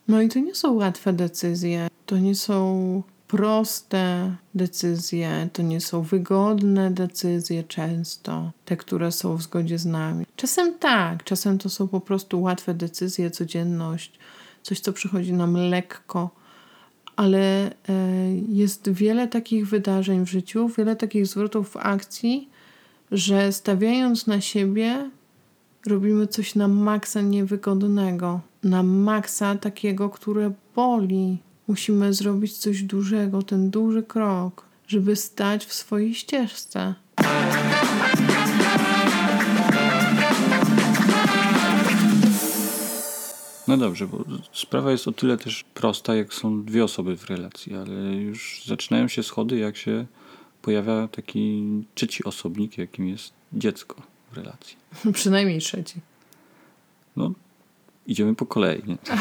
No 0.08 0.22
i 0.22 0.30
to 0.30 0.40
nie 0.40 0.56
są 0.56 0.74
łatwe 0.74 1.14
decyzje. 1.14 1.88
To 2.06 2.18
nie 2.18 2.36
są 2.36 3.04
proste 3.28 4.36
decyzje, 4.56 5.50
to 5.54 5.62
nie 5.62 5.82
są 5.82 6.02
wygodne 6.02 6.92
decyzje 6.92 7.64
często, 7.64 8.52
te, 8.66 8.78
które 8.78 9.12
są 9.12 9.36
w 9.36 9.42
zgodzie 9.42 9.78
z 9.78 9.86
nami. 9.86 10.26
Czasem 10.36 10.80
tak, 10.80 11.24
czasem 11.24 11.58
to 11.58 11.70
są 11.70 11.88
po 11.88 12.02
prostu 12.02 12.42
łatwe 12.42 12.74
decyzje, 12.74 13.32
codzienność, 13.32 14.20
coś, 14.64 14.80
co 14.80 14.94
przychodzi 14.94 15.34
nam 15.34 15.58
lekko, 15.58 16.30
ale 17.16 17.70
e, 17.70 17.72
jest 18.50 18.90
wiele 18.90 19.28
takich 19.28 19.68
wydarzeń 19.68 20.26
w 20.26 20.30
życiu, 20.30 20.68
wiele 20.68 20.96
takich 20.96 21.28
zwrotów 21.28 21.70
w 21.70 21.78
akcji, 21.78 22.50
że 23.12 23.52
stawiając 23.52 24.28
na 24.28 24.42
siebie, 24.42 25.10
robimy 25.88 26.28
coś 26.28 26.56
na 26.56 26.68
maksa 26.68 27.22
niewygodnego, 27.22 28.42
na 28.66 28.84
maksa 28.84 29.56
takiego, 29.56 30.10
które 30.10 30.52
boli. 30.76 31.38
Musimy 31.68 32.14
zrobić 32.14 32.58
coś 32.58 32.84
dużego, 32.84 33.44
ten 33.44 33.70
duży 33.70 34.04
krok, 34.04 34.66
żeby 34.88 35.16
stać 35.16 35.66
w 35.66 35.74
swojej 35.74 36.16
ścieżce. 36.16 36.96
No 43.68 43.78
dobrze, 43.78 44.08
bo 44.08 44.24
sprawa 44.52 44.92
jest 44.92 45.08
o 45.08 45.12
tyle 45.12 45.38
też 45.38 45.64
prosta, 45.74 46.16
jak 46.16 46.34
są 46.34 46.64
dwie 46.64 46.84
osoby 46.84 47.18
w 47.18 47.30
relacji, 47.30 47.76
ale 47.76 48.16
już 48.16 48.64
zaczynają 48.66 49.08
się 49.08 49.24
schody, 49.24 49.58
jak 49.58 49.78
się 49.78 50.06
pojawia 50.62 51.08
taki 51.08 51.64
trzeci 51.96 52.24
osobnik, 52.24 52.78
jakim 52.78 53.08
jest 53.08 53.34
dziecko 53.54 53.96
w 54.32 54.38
relacji. 54.38 54.78
Przynajmniej 55.14 55.60
trzeci. 55.60 56.00
No, 57.16 57.32
idziemy 58.08 58.36
po 58.36 58.46
kolei, 58.46 58.84
nie? 58.88 58.98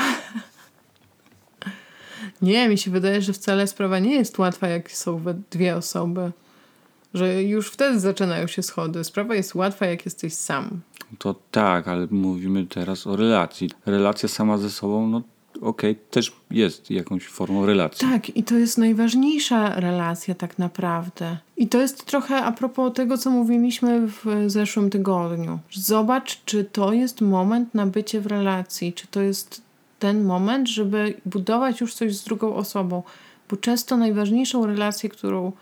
Nie, 2.43 2.69
mi 2.69 2.79
się 2.79 2.91
wydaje, 2.91 3.23
że 3.23 3.33
wcale 3.33 3.67
sprawa 3.67 3.99
nie 3.99 4.15
jest 4.15 4.39
łatwa, 4.39 4.69
jak 4.69 4.93
są 4.93 5.19
we 5.19 5.35
dwie 5.51 5.77
osoby. 5.77 6.33
Że 7.15 7.43
już 7.43 7.71
wtedy 7.71 8.01
zaczynają 8.01 8.47
się 8.47 8.63
schody. 8.63 9.05
Sprawa 9.05 9.35
jest 9.35 9.55
łatwa, 9.55 9.87
jak 9.87 10.05
jesteś 10.05 10.35
sam. 10.35 10.81
To 11.19 11.35
tak, 11.51 11.89
ale 11.89 12.07
mówimy 12.11 12.67
teraz 12.67 13.07
o 13.07 13.17
relacji. 13.17 13.71
Relacja 13.87 14.29
sama 14.29 14.59
ze 14.59 14.71
sobą, 14.71 15.09
no 15.09 15.23
okej, 15.61 15.97
też 15.97 16.33
jest 16.51 16.91
jakąś 16.91 17.27
formą 17.27 17.67
relacji. 17.67 18.09
Tak, 18.09 18.37
i 18.37 18.43
to 18.43 18.55
jest 18.55 18.79
najważniejsza 18.79 19.81
relacja 19.81 20.35
tak 20.35 20.59
naprawdę. 20.59 21.37
I 21.57 21.69
to 21.69 21.81
jest 21.81 22.05
trochę 22.05 22.37
a 22.37 22.53
propos 22.53 22.93
tego, 22.95 23.19
co 23.19 23.31
mówiliśmy 23.31 24.07
w 24.07 24.25
zeszłym 24.47 24.91
tygodniu. 24.91 25.59
Zobacz, 25.73 26.45
czy 26.45 26.65
to 26.65 26.93
jest 26.93 27.21
moment 27.21 27.75
na 27.75 27.87
bycie 27.87 28.21
w 28.21 28.27
relacji, 28.27 28.93
czy 28.93 29.07
to 29.07 29.21
jest 29.21 29.63
ten 29.99 30.25
moment, 30.25 30.69
żeby 30.69 31.15
budować 31.27 31.81
już 31.81 31.95
coś 31.95 32.17
z 32.17 32.25
drugą 32.25 32.55
osobą. 32.55 33.03
Bo 33.51 33.57
często 33.57 33.97
najważniejszą 33.97 34.67
relację, 34.67 35.09
którą 35.09 35.53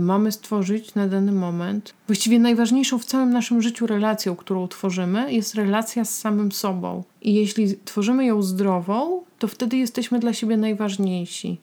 mamy 0.00 0.32
stworzyć 0.32 0.94
na 0.94 1.08
dany 1.08 1.32
moment, 1.32 1.94
właściwie 2.06 2.38
najważniejszą 2.38 2.98
w 2.98 3.04
całym 3.04 3.30
naszym 3.30 3.62
życiu 3.62 3.86
relacją, 3.86 4.36
którą 4.36 4.68
tworzymy, 4.68 5.32
jest 5.32 5.54
relacja 5.54 6.04
z 6.04 6.18
samym 6.18 6.52
sobą. 6.52 7.02
I 7.22 7.34
jeśli 7.34 7.76
tworzymy 7.84 8.24
ją 8.24 8.42
zdrową, 8.42 9.22
to 9.38 9.48
wtedy 9.48 9.76
jesteśmy 9.76 10.18
dla 10.18 10.32
siebie 10.32 10.56
najważniejsi. 10.56 11.58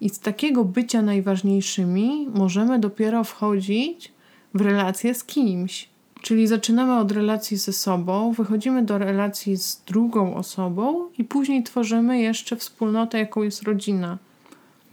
I 0.00 0.08
z 0.08 0.18
takiego 0.18 0.64
bycia 0.64 1.02
najważniejszymi 1.02 2.28
możemy 2.34 2.78
dopiero 2.78 3.24
wchodzić 3.24 4.12
w 4.54 4.60
relację 4.60 5.14
z 5.14 5.24
kimś. 5.24 5.88
Czyli 6.22 6.46
zaczynamy 6.46 6.98
od 6.98 7.12
relacji 7.12 7.56
ze 7.56 7.72
sobą, 7.72 8.32
wychodzimy 8.32 8.84
do 8.84 8.98
relacji 8.98 9.56
z 9.56 9.82
drugą 9.86 10.34
osobą 10.34 11.08
i 11.18 11.24
później 11.24 11.62
tworzymy 11.62 12.20
jeszcze 12.20 12.56
wspólnotę, 12.56 13.18
jaką 13.18 13.42
jest 13.42 13.62
rodzina. 13.62 14.18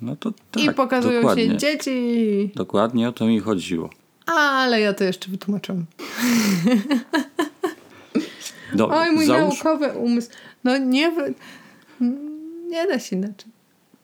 No 0.02 0.16
to 0.16 0.34
tak, 0.52 0.64
I 0.64 0.74
pokazują 0.74 1.16
dokładnie. 1.22 1.44
się 1.44 1.58
dzieci. 1.58 1.92
Dokładnie 2.56 3.10
o 3.10 3.12
to 3.12 3.26
mi 3.28 3.40
chodziło. 3.40 3.90
Ale 4.26 4.82
ja 4.82 4.94
to 4.94 5.04
jeszcze 5.04 5.32
wytłumaczyłam. 5.32 5.86
Dobra, 8.74 8.98
Oj, 8.98 9.12
mój 9.12 9.26
załóż, 9.26 9.64
naukowy 9.64 10.00
umysł. 10.00 10.30
No 10.64 10.78
nie, 10.78 11.12
nie 12.70 12.88
da 12.88 13.00
się 13.00 13.16
inaczej. 13.16 13.52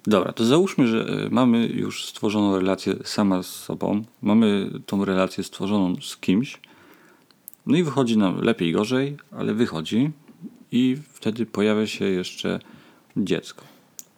dobra, 0.07 0.33
to 0.33 0.45
załóżmy, 0.45 0.87
że 0.87 1.05
e, 1.25 1.29
mamy 1.29 1.67
już 1.67 2.05
stworzoną 2.05 2.55
relację 2.59 2.95
sama 3.03 3.43
z 3.43 3.47
sobą, 3.47 4.01
mamy 4.21 4.69
tą 4.85 5.05
relację 5.05 5.43
stworzoną 5.43 5.95
z 6.01 6.17
kimś, 6.17 6.59
no 7.65 7.77
i 7.77 7.83
wychodzi 7.83 8.17
nam 8.17 8.41
lepiej, 8.41 8.71
gorzej, 8.71 9.17
ale 9.31 9.53
wychodzi 9.53 10.11
i 10.71 10.97
wtedy 11.13 11.45
pojawia 11.45 11.87
się 11.87 12.05
jeszcze 12.05 12.59
dziecko. 13.17 13.63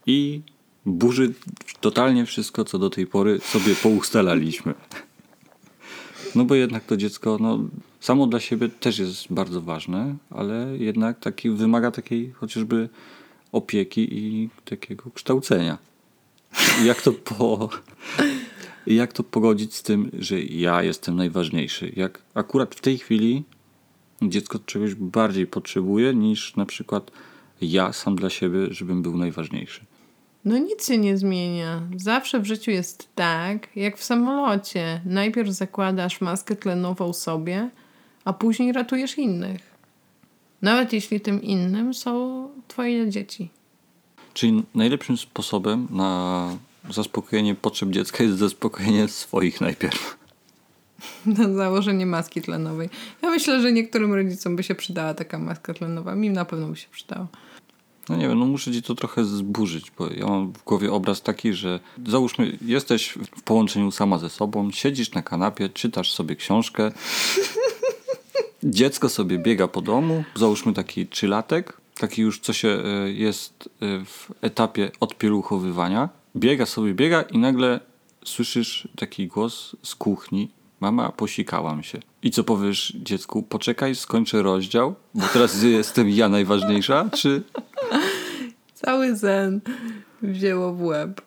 I 0.06 0.42
burzy 0.88 1.34
totalnie 1.80 2.26
wszystko, 2.26 2.66
co 2.66 2.80
do 2.80 2.90
tej 2.90 3.08
pory 3.08 3.40
sobie 3.40 3.76
poustalaliśmy. 3.76 4.74
No 6.36 6.46
bo 6.46 6.56
jednak 6.56 6.86
to 6.86 6.98
dziecko 6.98 7.38
no, 7.42 7.60
samo 8.00 8.28
dla 8.28 8.40
siebie 8.40 8.70
też 8.70 9.00
jest 9.00 9.34
bardzo 9.34 9.62
ważne, 9.62 10.16
ale 10.30 10.78
jednak 10.78 11.20
taki, 11.20 11.50
wymaga 11.50 11.92
takiej 11.92 12.32
chociażby 12.32 12.90
opieki 13.52 14.08
i 14.12 14.50
takiego 14.66 15.12
kształcenia. 15.12 15.78
Jak 16.84 17.02
to, 17.02 17.12
po, 17.14 17.70
jak 18.88 19.14
to 19.14 19.24
pogodzić 19.24 19.76
z 19.76 19.84
tym, 19.84 20.12
że 20.20 20.42
ja 20.42 20.84
jestem 20.84 21.16
najważniejszy? 21.16 21.94
Jak 21.96 22.22
akurat 22.34 22.76
w 22.76 22.82
tej 22.82 22.98
chwili 22.98 23.44
dziecko 24.22 24.60
czegoś 24.60 24.96
bardziej 24.96 25.48
potrzebuje 25.48 26.14
niż 26.14 26.56
na 26.56 26.66
przykład 26.66 27.12
ja 27.62 27.94
sam 27.94 28.16
dla 28.16 28.30
siebie, 28.30 28.68
żebym 28.72 29.02
był 29.02 29.18
najważniejszy. 29.18 29.87
No 30.48 30.58
nic 30.58 30.88
się 30.88 30.98
nie 30.98 31.18
zmienia. 31.18 31.82
Zawsze 31.96 32.40
w 32.40 32.46
życiu 32.46 32.72
jest 32.72 33.10
tak, 33.16 33.68
jak 33.76 33.98
w 33.98 34.04
samolocie. 34.04 35.02
Najpierw 35.06 35.50
zakładasz 35.50 36.22
maskę 36.22 36.56
tlenową 36.56 37.14
sobie, 37.14 37.70
a 38.26 38.34
później 38.34 38.74
ratujesz 38.74 39.18
innych. 39.18 39.62
Nawet 40.62 40.94
jeśli 40.94 41.22
tym 41.22 41.42
innym 41.42 41.94
są 41.94 42.48
twoje 42.68 43.10
dzieci. 43.10 43.50
Czyli 44.34 44.64
najlepszym 44.76 45.18
sposobem 45.18 45.88
na 45.90 46.50
zaspokojenie 46.90 47.56
potrzeb 47.56 47.90
dziecka 47.90 48.24
jest 48.24 48.38
zaspokojenie 48.38 49.08
swoich 49.08 49.62
najpierw. 49.62 50.18
Na 51.26 51.54
założenie 51.54 52.06
maski 52.06 52.42
tlenowej. 52.42 52.90
Ja 53.22 53.30
myślę, 53.30 53.62
że 53.62 53.72
niektórym 53.72 54.14
rodzicom 54.14 54.56
by 54.56 54.64
się 54.64 54.76
przydała 54.76 55.14
taka 55.14 55.40
maska 55.40 55.74
tlenowa. 55.74 56.16
Mi 56.16 56.30
na 56.30 56.46
pewno 56.46 56.68
by 56.68 56.76
się 56.76 56.88
przydała. 56.92 57.28
No 58.10 58.16
nie 58.16 58.28
wiem, 58.28 58.40
no 58.40 58.46
muszę 58.46 58.72
ci 58.72 58.82
to 58.82 58.96
trochę 58.96 59.26
zburzyć, 59.26 59.92
bo 59.98 60.08
ja 60.08 60.26
mam 60.26 60.54
w 60.54 60.64
głowie 60.64 60.94
obraz 60.94 61.22
taki, 61.22 61.54
że 61.54 61.80
załóżmy, 62.08 62.58
jesteś 62.62 63.18
w 63.38 63.42
połączeniu 63.42 63.92
sama 63.92 64.18
ze 64.18 64.30
sobą, 64.30 64.72
siedzisz 64.72 65.12
na 65.12 65.22
kanapie, 65.22 65.70
czytasz 65.70 66.12
sobie 66.12 66.36
książkę, 66.36 66.92
dziecko 68.64 69.10
sobie 69.10 69.40
biega 69.40 69.68
po 69.68 69.82
domu, 69.82 70.24
załóżmy 70.36 70.74
taki 70.74 71.08
trzylatek, 71.08 71.78
taki 72.00 72.22
już 72.22 72.40
co 72.40 72.54
się 72.54 72.68
e, 72.68 73.12
jest 73.12 73.70
e, 73.82 74.06
w 74.06 74.32
etapie 74.42 74.92
odpieluchowywania, 75.00 76.10
biega 76.36 76.66
sobie, 76.66 76.94
biega 76.94 77.22
i 77.22 77.38
nagle 77.38 77.80
słyszysz 78.26 78.88
taki 78.96 79.28
głos 79.28 79.76
z 79.84 79.96
kuchni, 79.96 80.50
mama, 80.80 81.12
posikałam 81.12 81.84
się. 81.84 82.00
I 82.24 82.32
co 82.32 82.44
powiesz 82.44 82.94
dziecku, 82.96 83.44
poczekaj, 83.44 83.96
skończę 83.96 84.42
rozdział, 84.42 84.96
bo 85.16 85.28
teraz 85.34 85.64
jestem 85.64 86.10
ja 86.10 86.30
najważniejsza, 86.30 87.10
czy 87.16 87.44
Cały 88.74 89.16
zen 89.16 89.62
wzięło 90.22 90.74
w 90.74 90.82
łeb. 90.82 91.22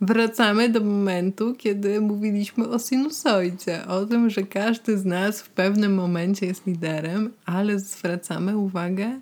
Wracamy 0.00 0.68
do 0.68 0.80
momentu, 0.80 1.54
kiedy 1.58 2.00
mówiliśmy 2.00 2.68
o 2.68 2.78
sinusoidzie, 2.78 3.86
o 3.86 4.06
tym, 4.06 4.30
że 4.30 4.42
każdy 4.42 4.98
z 4.98 5.04
nas 5.04 5.42
w 5.42 5.48
pewnym 5.48 5.94
momencie 5.94 6.46
jest 6.46 6.66
liderem, 6.66 7.32
ale 7.46 7.78
zwracamy 7.78 8.56
uwagę 8.56 9.20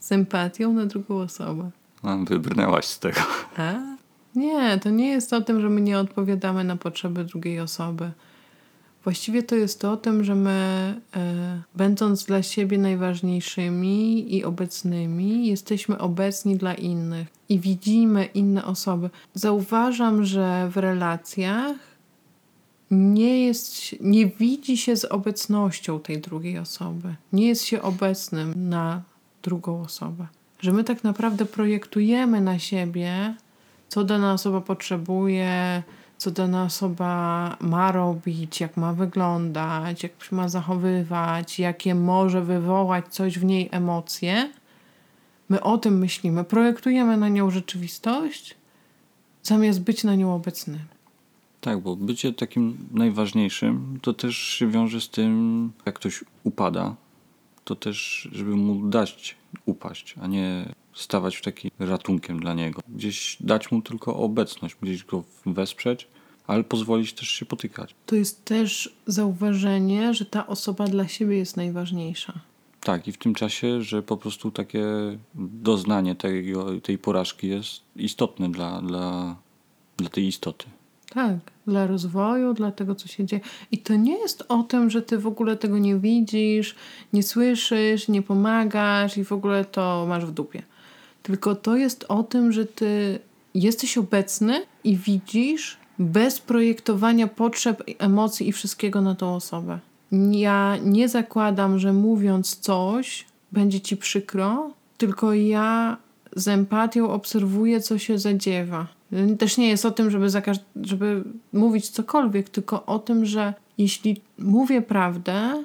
z 0.00 0.12
empatią 0.12 0.72
na 0.72 0.86
drugą 0.86 1.16
osobę. 1.16 1.70
A, 2.02 2.16
wybrnęłaś 2.16 2.84
z 2.84 2.98
tego. 2.98 3.20
A? 3.56 3.95
Nie, 4.36 4.78
to 4.78 4.90
nie 4.90 5.08
jest 5.08 5.32
o 5.32 5.40
tym, 5.40 5.60
że 5.60 5.70
my 5.70 5.80
nie 5.80 5.98
odpowiadamy 5.98 6.64
na 6.64 6.76
potrzeby 6.76 7.24
drugiej 7.24 7.60
osoby. 7.60 8.10
Właściwie 9.04 9.42
to 9.42 9.54
jest 9.54 9.84
o 9.84 9.96
tym, 9.96 10.24
że 10.24 10.34
my, 10.34 10.50
e, 11.16 11.62
będąc 11.74 12.24
dla 12.24 12.42
siebie 12.42 12.78
najważniejszymi 12.78 14.34
i 14.36 14.44
obecnymi, 14.44 15.46
jesteśmy 15.46 15.98
obecni 15.98 16.56
dla 16.56 16.74
innych 16.74 17.28
i 17.48 17.58
widzimy 17.60 18.24
inne 18.24 18.64
osoby. 18.64 19.10
Zauważam, 19.34 20.24
że 20.24 20.68
w 20.70 20.76
relacjach 20.76 21.76
nie, 22.90 23.46
jest, 23.46 24.00
nie 24.00 24.26
widzi 24.26 24.76
się 24.76 24.96
z 24.96 25.04
obecnością 25.04 26.00
tej 26.00 26.20
drugiej 26.20 26.58
osoby. 26.58 27.14
Nie 27.32 27.48
jest 27.48 27.64
się 27.64 27.82
obecnym 27.82 28.68
na 28.68 29.02
drugą 29.42 29.80
osobę. 29.80 30.26
Że 30.60 30.72
my 30.72 30.84
tak 30.84 31.04
naprawdę 31.04 31.46
projektujemy 31.46 32.40
na 32.40 32.58
siebie, 32.58 33.34
co 33.88 34.04
dana 34.04 34.32
osoba 34.32 34.60
potrzebuje, 34.60 35.82
co 36.18 36.30
dana 36.30 36.64
osoba 36.64 37.56
ma 37.60 37.92
robić, 37.92 38.60
jak 38.60 38.76
ma 38.76 38.92
wyglądać, 38.92 40.02
jak 40.02 40.24
się 40.24 40.36
ma 40.36 40.48
zachowywać, 40.48 41.58
jakie 41.58 41.94
może 41.94 42.42
wywołać 42.42 43.08
coś 43.08 43.38
w 43.38 43.44
niej 43.44 43.68
emocje. 43.72 44.52
My 45.48 45.62
o 45.62 45.78
tym 45.78 45.98
myślimy, 45.98 46.44
projektujemy 46.44 47.16
na 47.16 47.28
nią 47.28 47.50
rzeczywistość, 47.50 48.54
zamiast 49.42 49.80
być 49.82 50.04
na 50.04 50.14
nią 50.14 50.34
obecnym. 50.34 50.78
Tak, 51.60 51.80
bo 51.80 51.96
bycie 51.96 52.32
takim 52.32 52.76
najważniejszym 52.92 53.98
to 54.02 54.14
też 54.14 54.36
się 54.36 54.70
wiąże 54.70 55.00
z 55.00 55.08
tym, 55.08 55.72
jak 55.86 55.94
ktoś 55.94 56.24
upada, 56.44 56.94
to 57.64 57.74
też, 57.74 58.28
żeby 58.32 58.56
mu 58.56 58.88
dać 58.88 59.36
upaść, 59.64 60.14
a 60.22 60.26
nie 60.26 60.74
stawać 60.94 61.36
w 61.36 61.42
taki 61.42 61.70
ratunkiem 61.78 62.40
dla 62.40 62.54
niego. 62.54 62.82
Gdzieś 62.88 63.36
dać 63.40 63.70
mu 63.70 63.82
tylko 63.82 64.16
obecność, 64.16 64.76
gdzieś 64.82 65.04
go 65.04 65.24
wesprzeć, 65.46 66.08
ale 66.46 66.64
pozwolić 66.64 67.12
też 67.12 67.28
się 67.28 67.46
potykać. 67.46 67.94
To 68.06 68.16
jest 68.16 68.44
też 68.44 68.96
zauważenie, 69.06 70.14
że 70.14 70.26
ta 70.26 70.46
osoba 70.46 70.86
dla 70.86 71.08
siebie 71.08 71.36
jest 71.36 71.56
najważniejsza. 71.56 72.40
Tak, 72.80 73.08
i 73.08 73.12
w 73.12 73.18
tym 73.18 73.34
czasie, 73.34 73.82
że 73.82 74.02
po 74.02 74.16
prostu 74.16 74.50
takie 74.50 74.84
doznanie 75.34 76.14
tego, 76.14 76.80
tej 76.80 76.98
porażki 76.98 77.48
jest 77.48 77.80
istotne 77.96 78.50
dla, 78.50 78.82
dla, 78.82 79.36
dla 79.96 80.08
tej 80.08 80.26
istoty. 80.26 80.66
Tak, 81.08 81.38
dla 81.66 81.86
rozwoju, 81.86 82.54
dla 82.54 82.72
tego, 82.72 82.94
co 82.94 83.08
się 83.08 83.24
dzieje. 83.24 83.42
I 83.72 83.78
to 83.78 83.96
nie 83.96 84.18
jest 84.18 84.44
o 84.48 84.62
tym, 84.62 84.90
że 84.90 85.02
ty 85.02 85.18
w 85.18 85.26
ogóle 85.26 85.56
tego 85.56 85.78
nie 85.78 85.96
widzisz, 85.96 86.74
nie 87.12 87.22
słyszysz, 87.22 88.08
nie 88.08 88.22
pomagasz 88.22 89.18
i 89.18 89.24
w 89.24 89.32
ogóle 89.32 89.64
to 89.64 90.06
masz 90.08 90.26
w 90.26 90.30
dupie. 90.30 90.62
Tylko 91.22 91.54
to 91.54 91.76
jest 91.76 92.04
o 92.08 92.22
tym, 92.22 92.52
że 92.52 92.66
ty 92.66 93.18
jesteś 93.54 93.98
obecny 93.98 94.62
i 94.84 94.96
widzisz 94.96 95.76
bez 95.98 96.40
projektowania 96.40 97.26
potrzeb, 97.26 97.82
emocji 97.98 98.48
i 98.48 98.52
wszystkiego 98.52 99.00
na 99.00 99.14
tą 99.14 99.34
osobę. 99.34 99.78
Ja 100.32 100.76
nie 100.84 101.08
zakładam, 101.08 101.78
że 101.78 101.92
mówiąc 101.92 102.56
coś 102.56 103.24
będzie 103.52 103.80
ci 103.80 103.96
przykro, 103.96 104.70
tylko 104.98 105.34
ja 105.34 105.96
z 106.36 106.48
empatią 106.48 107.10
obserwuję, 107.10 107.80
co 107.80 107.98
się 107.98 108.18
zadziewa. 108.18 108.95
Też 109.38 109.56
nie 109.58 109.68
jest 109.68 109.84
o 109.84 109.90
tym, 109.90 110.10
żeby, 110.10 110.30
za 110.30 110.42
żeby 110.82 111.24
mówić 111.52 111.88
cokolwiek, 111.88 112.48
tylko 112.48 112.86
o 112.86 112.98
tym, 112.98 113.24
że 113.24 113.54
jeśli 113.78 114.20
mówię 114.38 114.82
prawdę, 114.82 115.64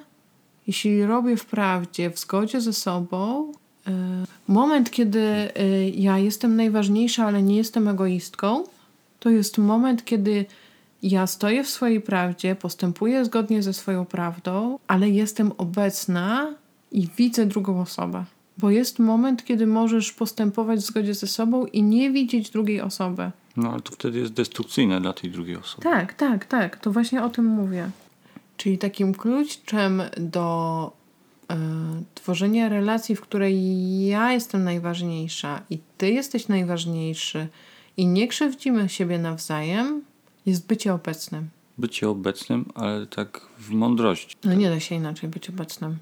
jeśli 0.66 1.06
robię 1.06 1.36
w 1.36 1.46
prawdzie, 1.46 2.10
w 2.10 2.18
zgodzie 2.18 2.60
ze 2.60 2.72
sobą, 2.72 3.52
yy, 3.86 3.92
moment, 4.48 4.90
kiedy 4.90 5.18
yy, 5.56 5.90
ja 5.90 6.18
jestem 6.18 6.56
najważniejsza, 6.56 7.26
ale 7.26 7.42
nie 7.42 7.56
jestem 7.56 7.88
egoistką, 7.88 8.64
to 9.20 9.30
jest 9.30 9.58
moment, 9.58 10.04
kiedy 10.04 10.46
ja 11.02 11.26
stoję 11.26 11.64
w 11.64 11.68
swojej 11.68 12.00
prawdzie, 12.00 12.54
postępuję 12.54 13.24
zgodnie 13.24 13.62
ze 13.62 13.72
swoją 13.72 14.04
prawdą, 14.04 14.78
ale 14.88 15.10
jestem 15.10 15.52
obecna 15.58 16.54
i 16.92 17.08
widzę 17.16 17.46
drugą 17.46 17.80
osobę. 17.80 18.24
Bo 18.58 18.70
jest 18.70 18.98
moment, 18.98 19.44
kiedy 19.44 19.66
możesz 19.66 20.12
postępować 20.12 20.80
w 20.80 20.82
zgodzie 20.82 21.14
ze 21.14 21.26
sobą 21.26 21.66
i 21.66 21.82
nie 21.82 22.10
widzieć 22.10 22.50
drugiej 22.50 22.80
osoby. 22.80 23.30
No 23.56 23.72
ale 23.72 23.80
to 23.80 23.92
wtedy 23.92 24.18
jest 24.18 24.32
destrukcyjne 24.32 25.00
dla 25.00 25.12
tej 25.12 25.30
drugiej 25.30 25.56
osoby. 25.56 25.82
Tak, 25.82 26.14
tak, 26.14 26.44
tak. 26.44 26.76
To 26.76 26.92
właśnie 26.92 27.22
o 27.22 27.28
tym 27.28 27.44
mówię. 27.46 27.90
Czyli 28.56 28.78
takim 28.78 29.14
kluczem 29.14 30.02
do 30.16 30.92
e, 31.50 31.56
tworzenia 32.14 32.68
relacji, 32.68 33.16
w 33.16 33.20
której 33.20 34.06
ja 34.06 34.32
jestem 34.32 34.64
najważniejsza 34.64 35.62
i 35.70 35.78
ty 35.98 36.10
jesteś 36.10 36.48
najważniejszy 36.48 37.46
i 37.96 38.06
nie 38.06 38.28
krzywdzimy 38.28 38.88
siebie 38.88 39.18
nawzajem, 39.18 40.02
jest 40.46 40.66
bycie 40.66 40.94
obecnym. 40.94 41.48
Bycie 41.78 42.08
obecnym, 42.08 42.64
ale 42.74 43.06
tak 43.06 43.40
w 43.58 43.70
mądrości. 43.70 44.36
No 44.44 44.54
nie 44.54 44.70
da 44.70 44.80
się 44.80 44.94
inaczej 44.94 45.30
być 45.30 45.50
obecnym. 45.50 45.96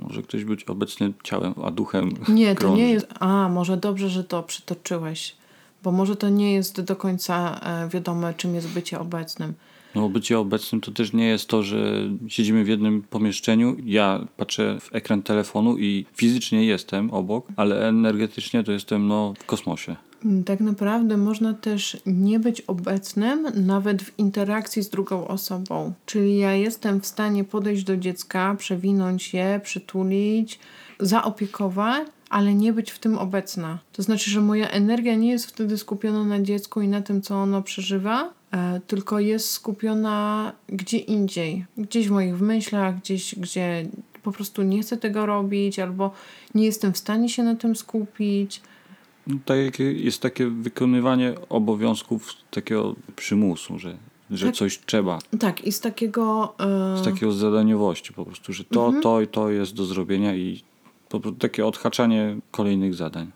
Może 0.00 0.22
ktoś 0.22 0.44
być 0.44 0.64
obecny 0.64 1.12
ciałem, 1.22 1.54
a 1.64 1.70
duchem 1.70 2.10
Nie, 2.28 2.54
to 2.54 2.60
krąży. 2.60 2.76
nie 2.82 2.90
jest. 2.92 3.06
A, 3.20 3.48
może 3.48 3.76
dobrze, 3.76 4.08
że 4.08 4.24
to 4.24 4.42
przytoczyłeś, 4.42 5.36
bo 5.82 5.92
może 5.92 6.16
to 6.16 6.28
nie 6.28 6.54
jest 6.54 6.80
do 6.80 6.96
końca 6.96 7.60
e, 7.62 7.88
wiadome, 7.88 8.34
czym 8.36 8.54
jest 8.54 8.68
bycie 8.68 9.00
obecnym. 9.00 9.54
No 9.94 10.08
bycie 10.08 10.38
obecnym 10.38 10.80
to 10.80 10.90
też 10.90 11.12
nie 11.12 11.26
jest 11.26 11.48
to, 11.48 11.62
że 11.62 12.08
siedzimy 12.28 12.64
w 12.64 12.68
jednym 12.68 13.02
pomieszczeniu, 13.02 13.76
ja 13.84 14.26
patrzę 14.36 14.80
w 14.80 14.94
ekran 14.94 15.22
telefonu 15.22 15.78
i 15.78 16.06
fizycznie 16.14 16.64
jestem 16.64 17.10
obok, 17.10 17.46
ale 17.56 17.88
energetycznie 17.88 18.64
to 18.64 18.72
jestem 18.72 19.08
no, 19.08 19.34
w 19.38 19.44
kosmosie. 19.44 19.96
Tak 20.46 20.60
naprawdę 20.60 21.16
można 21.16 21.54
też 21.54 21.96
nie 22.06 22.40
być 22.40 22.60
obecnym 22.60 23.46
nawet 23.54 24.02
w 24.02 24.18
interakcji 24.18 24.82
z 24.82 24.88
drugą 24.88 25.28
osobą. 25.28 25.92
Czyli 26.06 26.38
ja 26.38 26.52
jestem 26.52 27.00
w 27.00 27.06
stanie 27.06 27.44
podejść 27.44 27.84
do 27.84 27.96
dziecka, 27.96 28.54
przewinąć 28.58 29.34
je, 29.34 29.60
przytulić, 29.64 30.58
zaopiekować, 31.00 32.08
ale 32.30 32.54
nie 32.54 32.72
być 32.72 32.90
w 32.90 32.98
tym 32.98 33.18
obecna. 33.18 33.78
To 33.92 34.02
znaczy, 34.02 34.30
że 34.30 34.40
moja 34.40 34.68
energia 34.68 35.14
nie 35.14 35.30
jest 35.30 35.46
wtedy 35.46 35.78
skupiona 35.78 36.24
na 36.24 36.40
dziecku 36.40 36.80
i 36.80 36.88
na 36.88 37.02
tym, 37.02 37.22
co 37.22 37.36
ono 37.36 37.62
przeżywa, 37.62 38.32
tylko 38.86 39.20
jest 39.20 39.50
skupiona 39.50 40.52
gdzie 40.68 40.98
indziej. 40.98 41.64
Gdzieś 41.78 42.08
w 42.08 42.10
moich 42.10 42.40
myślach, 42.40 43.00
gdzieś, 43.00 43.34
gdzie 43.34 43.86
po 44.22 44.32
prostu 44.32 44.62
nie 44.62 44.82
chcę 44.82 44.96
tego 44.96 45.26
robić, 45.26 45.78
albo 45.78 46.10
nie 46.54 46.64
jestem 46.64 46.92
w 46.92 46.98
stanie 46.98 47.28
się 47.28 47.42
na 47.42 47.54
tym 47.54 47.76
skupić. 47.76 48.60
No, 49.26 49.36
tak 49.44 49.78
jest 49.80 50.22
takie 50.22 50.46
wykonywanie 50.46 51.34
obowiązków 51.48 52.28
takiego 52.50 52.94
przymusu, 53.16 53.78
że, 53.78 53.96
że 54.30 54.46
Tak. 54.46 54.54
coś 54.54 54.80
trzeba. 54.86 55.18
Tak, 55.40 55.64
i 55.64 55.72
z 55.72 55.80
takiego. 55.80 56.54
e, 56.94 56.98
Z 56.98 57.04
takiego 57.04 57.32
zadaniowości 57.32 58.12
po 58.12 58.24
prostu, 58.24 58.52
że 58.52 58.64
to, 58.64 58.92
to 59.02 59.20
i 59.20 59.26
to 59.28 59.50
jest 59.50 59.74
do 59.74 59.84
zrobienia 59.84 60.34
i 60.34 60.62
po 61.08 61.20
prostu 61.20 61.38
takie 61.38 61.66
odhaczanie 61.66 62.36
kolejnych 62.50 62.94
zadań. 62.94 63.30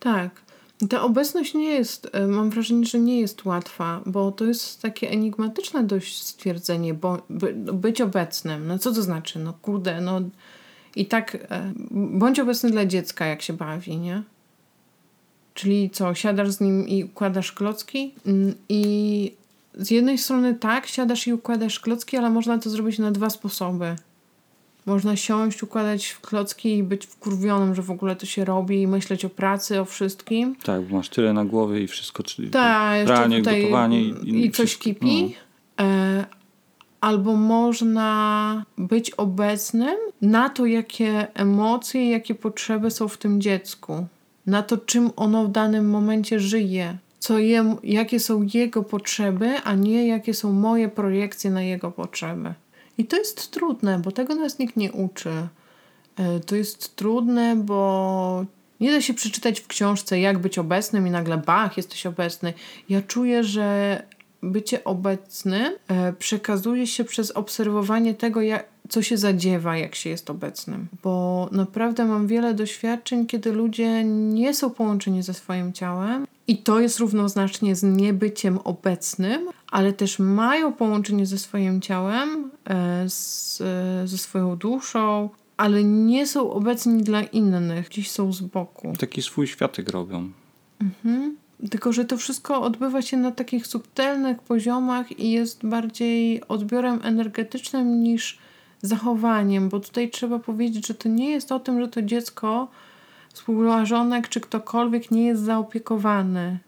Tak. 0.00 0.47
Ta 0.90 1.02
obecność 1.02 1.54
nie 1.54 1.68
jest, 1.68 2.08
e, 2.12 2.26
mam 2.26 2.50
wrażenie, 2.50 2.86
że 2.86 2.98
nie 2.98 3.20
jest 3.20 3.44
łatwa, 3.44 4.00
bo 4.06 4.32
to 4.32 4.44
jest 4.44 4.82
takie 4.82 5.10
enigmatyczne 5.10 5.84
dość 5.84 6.22
stwierdzenie, 6.22 6.94
bo 6.94 7.22
by, 7.30 7.54
być 7.54 8.00
obecnym. 8.00 8.66
No 8.66 8.78
co 8.78 8.92
to 8.92 9.02
znaczy? 9.02 9.38
No 9.38 9.52
kurde, 9.62 10.00
no 10.00 10.20
i 10.96 11.06
tak 11.06 11.34
e, 11.34 11.72
bądź 11.90 12.40
obecny 12.40 12.70
dla 12.70 12.86
dziecka, 12.86 13.26
jak 13.26 13.42
się 13.42 13.52
bawi, 13.52 13.96
nie? 13.96 14.22
Czyli 15.54 15.90
co, 15.90 16.14
siadasz 16.14 16.50
z 16.50 16.60
nim 16.60 16.88
i 16.88 17.04
układasz 17.04 17.52
klocki 17.52 18.14
Mm, 18.26 18.54
i 18.68 19.32
z 19.74 19.90
jednej 19.90 20.18
strony 20.18 20.54
tak, 20.54 20.86
siadasz 20.86 21.26
i 21.26 21.32
układasz 21.32 21.80
klocki, 21.80 22.16
ale 22.16 22.30
można 22.30 22.58
to 22.58 22.70
zrobić 22.70 22.98
na 22.98 23.10
dwa 23.10 23.30
sposoby. 23.30 23.96
Można 24.88 25.16
siąść, 25.16 25.62
układać 25.62 26.16
klocki 26.22 26.76
i 26.76 26.82
być 26.82 27.06
wkurwionym, 27.06 27.74
że 27.74 27.82
w 27.82 27.90
ogóle 27.90 28.16
to 28.16 28.26
się 28.26 28.44
robi 28.44 28.82
i 28.82 28.86
myśleć 28.86 29.24
o 29.24 29.28
pracy, 29.28 29.80
o 29.80 29.84
wszystkim. 29.84 30.56
Tak, 30.62 30.82
bo 30.82 30.96
masz 30.96 31.08
tyle 31.08 31.32
na 31.32 31.44
głowie 31.44 31.80
i 31.80 31.86
wszystko, 31.86 32.22
czyli 32.22 32.44
jeszcze 32.44 33.04
pranie, 33.06 33.38
tutaj 33.38 33.62
gotowanie 33.62 34.02
i, 34.02 34.44
i, 34.44 34.50
coś 34.50 34.66
wszystko. 34.66 34.84
kipi. 34.84 35.34
E, 35.80 36.26
albo 37.00 37.36
można 37.36 38.64
być 38.78 39.10
obecnym 39.10 39.96
na 40.22 40.48
to, 40.48 40.66
jakie 40.66 41.26
emocje, 41.34 42.10
jakie 42.10 42.34
potrzeby 42.34 42.90
są 42.90 43.08
w 43.08 43.18
tym 43.18 43.40
dziecku. 43.40 44.06
Na 44.46 44.62
to, 44.62 44.78
czym 44.78 45.10
ono 45.16 45.44
w 45.44 45.50
danym 45.50 45.90
momencie 45.90 46.40
żyje. 46.40 46.98
Co 47.18 47.38
je, 47.38 47.76
jakie 47.82 48.20
są 48.20 48.46
jego 48.54 48.82
potrzeby, 48.82 49.56
a 49.64 49.74
nie 49.74 50.06
jakie 50.06 50.34
są 50.34 50.52
moje 50.52 50.88
projekcje 50.88 51.50
na 51.50 51.62
jego 51.62 51.90
potrzeby. 51.90 52.54
I 52.98 53.04
to 53.04 53.16
jest 53.16 53.50
trudne, 53.50 53.98
bo 53.98 54.12
tego 54.12 54.34
nas 54.34 54.58
nikt 54.58 54.76
nie 54.76 54.92
uczy. 54.92 55.30
E, 56.16 56.40
To 56.40 56.56
jest 56.56 56.96
trudne, 56.96 57.56
bo 57.56 58.44
nie 58.80 58.92
da 58.92 59.00
się 59.00 59.14
przeczytać 59.14 59.60
w 59.60 59.66
książce, 59.66 60.20
jak 60.20 60.38
być 60.38 60.58
obecnym, 60.58 61.06
i 61.06 61.10
nagle 61.10 61.36
bach, 61.38 61.76
jesteś 61.76 62.06
obecny. 62.06 62.52
Ja 62.88 63.02
czuję, 63.02 63.44
że 63.44 64.02
bycie 64.42 64.84
obecnym 64.84 65.72
e, 65.88 66.12
przekazuje 66.12 66.86
się 66.86 67.04
przez 67.04 67.30
obserwowanie 67.30 68.14
tego, 68.14 68.40
jak, 68.40 68.68
co 68.88 69.02
się 69.02 69.16
zadziewa, 69.16 69.76
jak 69.76 69.94
się 69.94 70.10
jest 70.10 70.30
obecnym. 70.30 70.86
Bo 71.02 71.48
naprawdę 71.52 72.04
mam 72.04 72.26
wiele 72.26 72.54
doświadczeń, 72.54 73.26
kiedy 73.26 73.52
ludzie 73.52 74.04
nie 74.04 74.54
są 74.54 74.70
połączeni 74.70 75.22
ze 75.22 75.34
swoim 75.34 75.72
ciałem. 75.72 76.26
I 76.46 76.58
to 76.58 76.80
jest 76.80 76.98
równoznacznie 76.98 77.76
z 77.76 77.82
niebyciem 77.82 78.58
obecnym, 78.58 79.48
ale 79.70 79.92
też 79.92 80.18
mają 80.18 80.72
połączenie 80.72 81.26
ze 81.26 81.38
swoim 81.38 81.80
ciałem, 81.80 82.50
e, 82.64 83.04
z, 83.08 83.60
e, 83.60 84.08
ze 84.08 84.18
swoją 84.18 84.56
duszą, 84.56 85.30
ale 85.56 85.84
nie 85.84 86.26
są 86.26 86.50
obecni 86.50 87.02
dla 87.02 87.22
innych, 87.22 87.88
gdzieś 87.88 88.10
są 88.10 88.32
z 88.32 88.40
boku. 88.40 88.92
Taki 88.98 89.22
swój 89.22 89.46
światek 89.46 89.88
robią. 89.88 90.30
Tylko, 91.70 91.92
że 91.92 92.04
to 92.04 92.16
wszystko 92.16 92.62
odbywa 92.62 93.02
się 93.02 93.16
na 93.16 93.32
takich 93.32 93.66
subtelnych 93.66 94.38
poziomach 94.42 95.18
i 95.20 95.30
jest 95.30 95.66
bardziej 95.66 96.48
odbiorem 96.48 97.00
energetycznym 97.02 98.02
niż 98.02 98.38
zachowaniem, 98.82 99.68
bo 99.68 99.80
tutaj 99.80 100.10
trzeba 100.10 100.38
powiedzieć, 100.38 100.86
że 100.86 100.94
to 100.94 101.08
nie 101.08 101.30
jest 101.30 101.52
o 101.52 101.60
tym, 101.60 101.80
że 101.80 101.88
to 101.88 102.02
dziecko, 102.02 102.68
współmałżonek 103.32 104.28
czy 104.28 104.40
ktokolwiek 104.40 105.10
nie 105.10 105.26
jest 105.26 105.42
zaopiekowany. 105.42 106.58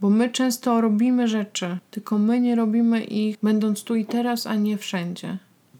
Bo 0.00 0.10
my 0.10 0.30
często 0.30 0.80
robimy 0.80 1.28
rzeczy, 1.28 1.78
tylko 1.90 2.18
my 2.18 2.40
nie 2.40 2.54
robimy 2.56 3.04
ich 3.04 3.36
będąc 3.42 3.84
tu 3.84 3.94
i 3.94 4.04
teraz, 4.04 4.46
a 4.46 4.54
nie 4.54 4.78
wszędzie. 4.78 5.38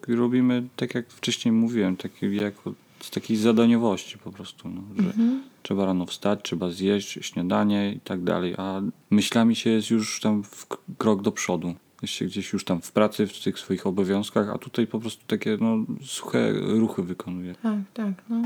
Robimy, 0.09 0.63
tak 0.77 0.95
jak 0.95 1.11
wcześniej 1.11 1.53
mówiłem, 1.53 1.97
takie 1.97 2.35
jako, 2.35 2.73
z 3.01 3.11
takiej 3.11 3.37
zadaniowości 3.37 4.19
po 4.19 4.33
prostu, 4.33 4.69
no, 4.69 4.83
że 4.99 5.07
Mhm. 5.07 5.43
trzeba 5.63 5.87
rano 5.87 6.07
wstać, 6.07 6.41
trzeba 6.43 6.71
zjeść 6.71 7.19
śniadanie 7.23 7.93
i 7.93 8.01
tak 8.01 8.23
dalej, 8.25 8.55
a 8.59 8.83
myślami 9.11 9.57
się 9.57 9.71
jest 9.71 9.91
już 9.91 10.21
tam 10.21 10.43
krok 10.99 11.23
do 11.23 11.33
przodu. 11.33 11.75
Się 12.05 12.25
gdzieś 12.25 12.53
już 12.53 12.65
tam 12.65 12.83
w 12.83 12.93
pracy, 12.93 13.27
w 13.27 13.43
tych 13.43 13.59
swoich 13.59 13.87
obowiązkach, 13.87 14.49
a 14.49 14.59
tutaj 14.59 14.87
po 14.87 15.01
prostu 15.01 15.27
takie 15.27 15.59
no, 15.61 15.77
suche 16.05 16.53
ruchy 16.53 17.03
wykonuje. 17.03 17.55
Tak, 17.55 17.79
tak, 17.95 18.13
no. 18.29 18.43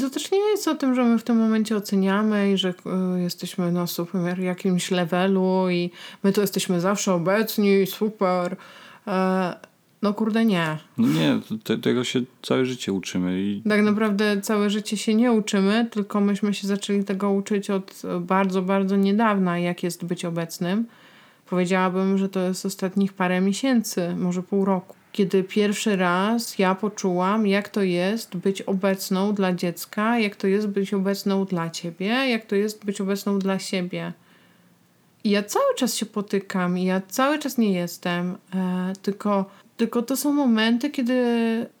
To 0.00 0.10
też 0.10 0.30
nie 0.30 0.38
jest 0.38 0.68
o 0.68 0.74
tym, 0.74 0.94
że 0.94 1.04
my 1.04 1.18
w 1.18 1.22
tym 1.22 1.36
momencie 1.36 1.76
oceniamy 1.76 2.52
i 2.52 2.56
że 2.56 2.68
y, 2.68 3.20
jesteśmy 3.20 3.72
na 3.72 3.86
super 3.86 4.40
jakimś 4.40 4.90
levelu 4.90 5.70
i 5.70 5.90
my 6.22 6.32
tu 6.32 6.40
jesteśmy 6.40 6.80
zawsze 6.80 7.14
obecni, 7.14 7.86
super. 7.86 8.56
E, 9.06 9.56
no 10.02 10.14
kurde 10.14 10.44
nie. 10.44 10.78
No 10.98 11.08
nie, 11.08 11.38
te, 11.64 11.78
tego 11.78 12.04
się 12.04 12.20
całe 12.42 12.64
życie 12.66 12.92
uczymy 12.92 13.40
i 13.40 13.62
Tak 13.68 13.82
naprawdę 13.82 14.40
całe 14.40 14.70
życie 14.70 14.96
się 14.96 15.14
nie 15.14 15.32
uczymy, 15.32 15.88
tylko 15.90 16.20
myśmy 16.20 16.54
się 16.54 16.68
zaczęli 16.68 17.04
tego 17.04 17.30
uczyć 17.30 17.70
od 17.70 18.02
bardzo, 18.20 18.62
bardzo 18.62 18.96
niedawna, 18.96 19.58
jak 19.58 19.82
jest 19.82 20.04
być 20.04 20.24
obecnym. 20.24 20.86
Powiedziałabym, 21.50 22.18
że 22.18 22.28
to 22.28 22.40
jest 22.40 22.66
ostatnich 22.66 23.12
parę 23.12 23.40
miesięcy, 23.40 24.16
może 24.16 24.42
pół 24.42 24.64
roku. 24.64 24.96
Kiedy 25.12 25.44
pierwszy 25.44 25.96
raz 25.96 26.58
ja 26.58 26.74
poczułam, 26.74 27.46
jak 27.46 27.68
to 27.68 27.82
jest 27.82 28.36
być 28.36 28.62
obecną 28.62 29.34
dla 29.34 29.52
dziecka, 29.52 30.18
jak 30.18 30.36
to 30.36 30.46
jest 30.46 30.66
być 30.66 30.94
obecną 30.94 31.44
dla 31.44 31.70
ciebie, 31.70 32.06
jak 32.06 32.46
to 32.46 32.56
jest 32.56 32.84
być 32.84 33.00
obecną 33.00 33.38
dla 33.38 33.58
siebie. 33.58 34.12
I 35.24 35.30
ja 35.30 35.42
cały 35.42 35.74
czas 35.74 35.94
się 35.94 36.06
potykam, 36.06 36.78
i 36.78 36.84
ja 36.84 37.00
cały 37.08 37.38
czas 37.38 37.58
nie 37.58 37.72
jestem, 37.72 38.36
e, 38.54 38.92
tylko, 39.02 39.50
tylko 39.76 40.02
to 40.02 40.16
są 40.16 40.32
momenty, 40.32 40.90
kiedy 40.90 41.14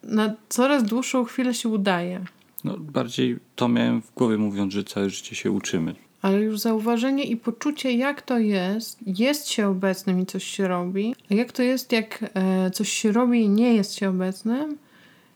na 0.02 0.34
coraz 0.48 0.82
dłuższą 0.84 1.24
chwilę 1.24 1.54
się 1.54 1.68
udaje. 1.68 2.24
no, 2.64 2.76
bardziej 2.78 3.36
to 3.56 3.68
miałem 3.68 4.02
w 4.02 4.14
głowie 4.14 4.38
mówiąc, 4.38 4.72
że 4.72 4.84
całe 4.84 5.10
życie 5.10 5.36
się 5.36 5.50
uczymy. 5.50 5.94
Ale 6.22 6.40
już 6.40 6.58
zauważenie 6.60 7.24
i 7.24 7.36
poczucie, 7.36 7.92
jak 7.92 8.22
to 8.22 8.38
jest, 8.38 8.98
jest 9.06 9.48
się 9.48 9.68
obecnym 9.68 10.20
i 10.20 10.26
coś 10.26 10.44
się 10.44 10.68
robi, 10.68 11.14
a 11.30 11.34
jak 11.34 11.52
to 11.52 11.62
jest, 11.62 11.92
jak 11.92 12.30
e, 12.34 12.70
coś 12.70 12.88
się 12.92 13.12
robi 13.12 13.40
i 13.42 13.48
nie 13.48 13.74
jest 13.74 13.94
się 13.94 14.08
obecnym, 14.10 14.76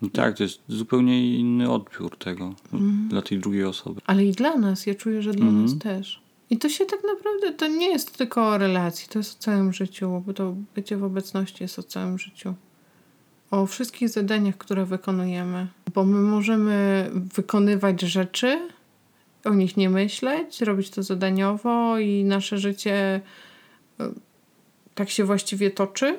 No 0.02 0.08
tak, 0.12 0.36
to 0.36 0.42
jest 0.42 0.60
zupełnie 0.68 1.38
inny 1.38 1.70
odbiór 1.70 2.16
tego 2.18 2.54
Mhm. 2.72 3.08
dla 3.08 3.22
tej 3.22 3.38
drugiej 3.38 3.64
osoby. 3.64 4.00
ale 4.06 4.24
i 4.24 4.32
dla 4.32 4.56
nas. 4.56 4.86
Ja 4.86 4.94
czuję, 4.94 5.22
że 5.22 5.32
dla 5.32 5.46
Mhm. 5.46 5.62
nas 5.64 5.78
też. 5.78 6.20
I 6.50 6.58
to 6.58 6.68
się 6.68 6.86
tak 6.86 7.00
naprawdę, 7.04 7.52
to 7.52 7.66
nie 7.66 7.88
jest 7.88 8.18
tylko 8.18 8.48
o 8.48 8.58
relacji, 8.58 9.08
to 9.08 9.18
jest 9.18 9.38
o 9.38 9.42
całym 9.42 9.72
życiu, 9.72 10.22
bo 10.26 10.32
to 10.32 10.54
bycie 10.74 10.96
w 10.96 11.04
obecności 11.04 11.64
jest 11.64 11.78
o 11.78 11.82
całym 11.82 12.18
życiu. 12.18 12.54
O 13.50 13.66
wszystkich 13.66 14.08
zadaniach, 14.08 14.56
które 14.56 14.84
wykonujemy. 14.84 15.66
Bo 15.94 16.04
my 16.04 16.20
możemy 16.20 17.10
wykonywać 17.14 18.00
rzeczy, 18.00 18.68
o 19.44 19.54
nich 19.54 19.76
nie 19.76 19.90
myśleć, 19.90 20.60
robić 20.60 20.90
to 20.90 21.02
zadaniowo 21.02 21.98
i 21.98 22.24
nasze 22.24 22.58
życie 22.58 23.20
e, 24.00 24.10
tak 24.94 25.10
się 25.10 25.24
właściwie 25.24 25.70
toczy, 25.70 26.18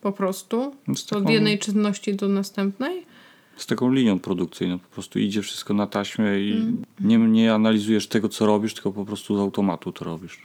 po 0.00 0.12
prostu, 0.12 0.76
od 1.10 1.30
jednej 1.30 1.58
czynności 1.58 2.14
do 2.14 2.28
następnej. 2.28 3.06
Z 3.56 3.66
taką 3.66 3.92
linią 3.92 4.18
produkcyjną. 4.18 4.78
Po 4.78 4.88
prostu 4.88 5.18
idzie 5.18 5.42
wszystko 5.42 5.74
na 5.74 5.86
taśmę 5.86 6.40
i 6.40 6.52
Mhm. 6.52 6.84
nie, 7.00 7.18
nie 7.18 7.54
analizujesz 7.54 8.06
tego, 8.06 8.28
co 8.28 8.46
robisz, 8.46 8.74
tylko 8.74 8.92
po 8.92 9.04
prostu 9.04 9.36
z 9.36 9.40
automatu 9.40 9.92
to 9.92 10.04
robisz. 10.04 10.38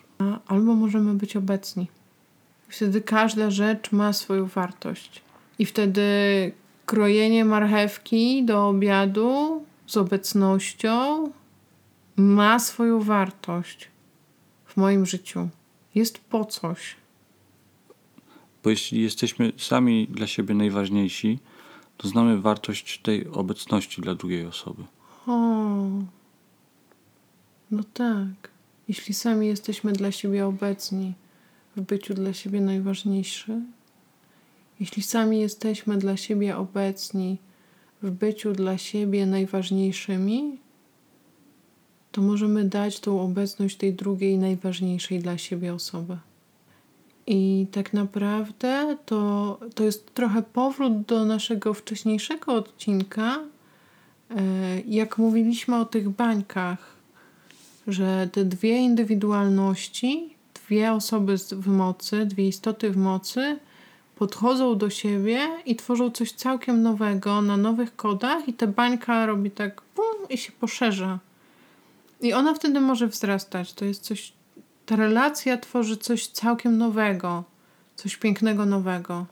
Albo 0.47 0.75
możemy 0.75 1.13
być 1.13 1.35
obecni. 1.35 1.87
Wtedy 2.69 3.01
każda 3.01 3.51
rzecz 3.51 3.91
ma 3.91 4.13
swoją 4.13 4.45
wartość. 4.45 5.21
I 5.59 5.65
wtedy 5.65 6.01
krojenie 6.85 7.45
marchewki 7.45 8.43
do 8.45 8.67
obiadu 8.67 9.63
z 9.87 9.97
obecnością 9.97 11.29
ma 12.17 12.59
swoją 12.59 13.01
wartość 13.01 13.87
w 14.65 14.77
moim 14.77 15.05
życiu. 15.05 15.49
Jest 15.95 16.17
po 16.17 16.45
coś. 16.45 16.95
Bo 18.63 18.69
jeśli 18.69 19.01
jesteśmy 19.01 19.51
sami 19.57 20.07
dla 20.07 20.27
siebie 20.27 20.55
najważniejsi, 20.55 21.39
to 21.97 22.07
znamy 22.07 22.41
wartość 22.41 22.99
tej 23.01 23.27
obecności 23.27 24.01
dla 24.01 24.15
drugiej 24.15 24.45
osoby. 24.45 24.83
O, 25.27 25.33
no 27.71 27.83
tak. 27.93 28.51
Jeśli 28.87 29.13
sami 29.13 29.47
jesteśmy 29.47 29.93
dla 29.93 30.11
siebie 30.11 30.45
obecni, 30.45 31.13
w 31.75 31.81
byciu 31.81 32.13
dla 32.13 32.33
siebie 32.33 32.61
najważniejszy, 32.61 33.61
jeśli 34.79 35.03
sami 35.03 35.39
jesteśmy 35.39 35.97
dla 35.97 36.17
siebie 36.17 36.57
obecni, 36.57 37.37
w 38.01 38.11
byciu 38.11 38.53
dla 38.53 38.77
siebie 38.77 39.25
najważniejszymi, 39.25 40.57
to 42.11 42.21
możemy 42.21 42.65
dać 42.65 42.99
tą 42.99 43.21
obecność 43.21 43.77
tej 43.77 43.93
drugiej, 43.93 44.37
najważniejszej 44.37 45.19
dla 45.19 45.37
siebie 45.37 45.73
osoby. 45.73 46.17
I 47.27 47.67
tak 47.71 47.93
naprawdę 47.93 48.97
to, 49.05 49.59
to 49.75 49.83
jest 49.83 50.13
trochę 50.13 50.43
powrót 50.43 51.01
do 51.01 51.25
naszego 51.25 51.73
wcześniejszego 51.73 52.53
odcinka, 52.53 53.39
e, 54.29 54.81
jak 54.87 55.17
mówiliśmy 55.17 55.75
o 55.75 55.85
tych 55.85 56.09
bańkach, 56.09 56.95
że 57.87 58.29
te 58.31 58.45
dwie 58.45 58.77
indywidualności, 58.77 60.33
dwie 60.53 60.91
osoby 60.93 61.35
w 61.51 61.67
mocy, 61.67 62.25
dwie 62.25 62.47
istoty 62.47 62.91
w 62.91 62.97
mocy 62.97 63.59
podchodzą 64.15 64.77
do 64.77 64.89
siebie 64.89 65.47
i 65.65 65.75
tworzą 65.75 66.11
coś 66.11 66.31
całkiem 66.31 66.81
nowego 66.81 67.41
na 67.41 67.57
nowych 67.57 67.95
kodach, 67.95 68.47
i 68.47 68.53
ta 68.53 68.67
bańka 68.67 69.25
robi 69.25 69.51
tak 69.51 69.81
bum 69.95 70.29
i 70.29 70.37
się 70.37 70.51
poszerza. 70.51 71.19
I 72.21 72.33
ona 72.33 72.53
wtedy 72.53 72.79
może 72.79 73.07
wzrastać. 73.07 73.73
To 73.73 73.85
jest 73.85 74.03
coś. 74.03 74.33
Ta 74.87 74.95
relacja 74.95 75.57
tworzy 75.57 75.97
coś 75.97 76.27
całkiem 76.27 76.77
nowego, 76.77 77.43
coś 77.95 78.17
pięknego 78.17 78.65
nowego. 78.65 79.25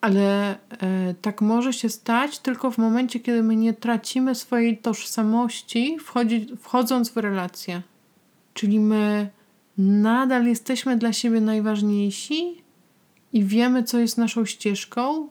Ale 0.00 0.50
e, 0.50 1.14
tak 1.22 1.40
może 1.40 1.72
się 1.72 1.88
stać 1.88 2.38
tylko 2.38 2.70
w 2.70 2.78
momencie, 2.78 3.20
kiedy 3.20 3.42
my 3.42 3.56
nie 3.56 3.74
tracimy 3.74 4.34
swojej 4.34 4.78
tożsamości, 4.78 5.96
wchodzi, 6.00 6.46
wchodząc 6.60 7.10
w 7.10 7.16
relację. 7.16 7.82
Czyli 8.54 8.80
my 8.80 9.30
nadal 9.78 10.46
jesteśmy 10.46 10.96
dla 10.96 11.12
siebie 11.12 11.40
najważniejsi 11.40 12.62
i 13.32 13.44
wiemy, 13.44 13.82
co 13.82 13.98
jest 13.98 14.18
naszą 14.18 14.44
ścieżką, 14.44 15.28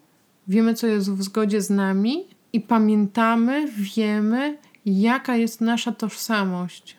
wiemy, 0.48 0.74
co 0.74 0.88
jest 0.88 1.12
w 1.12 1.24
zgodzie 1.24 1.62
z 1.62 1.70
nami 1.70 2.28
i 2.54 2.62
pamiętamy, 2.62 3.68
wiemy, 3.68 4.58
jaka 4.86 5.36
jest 5.36 5.62
nasza 5.62 5.92
tożsamość. 5.92 6.98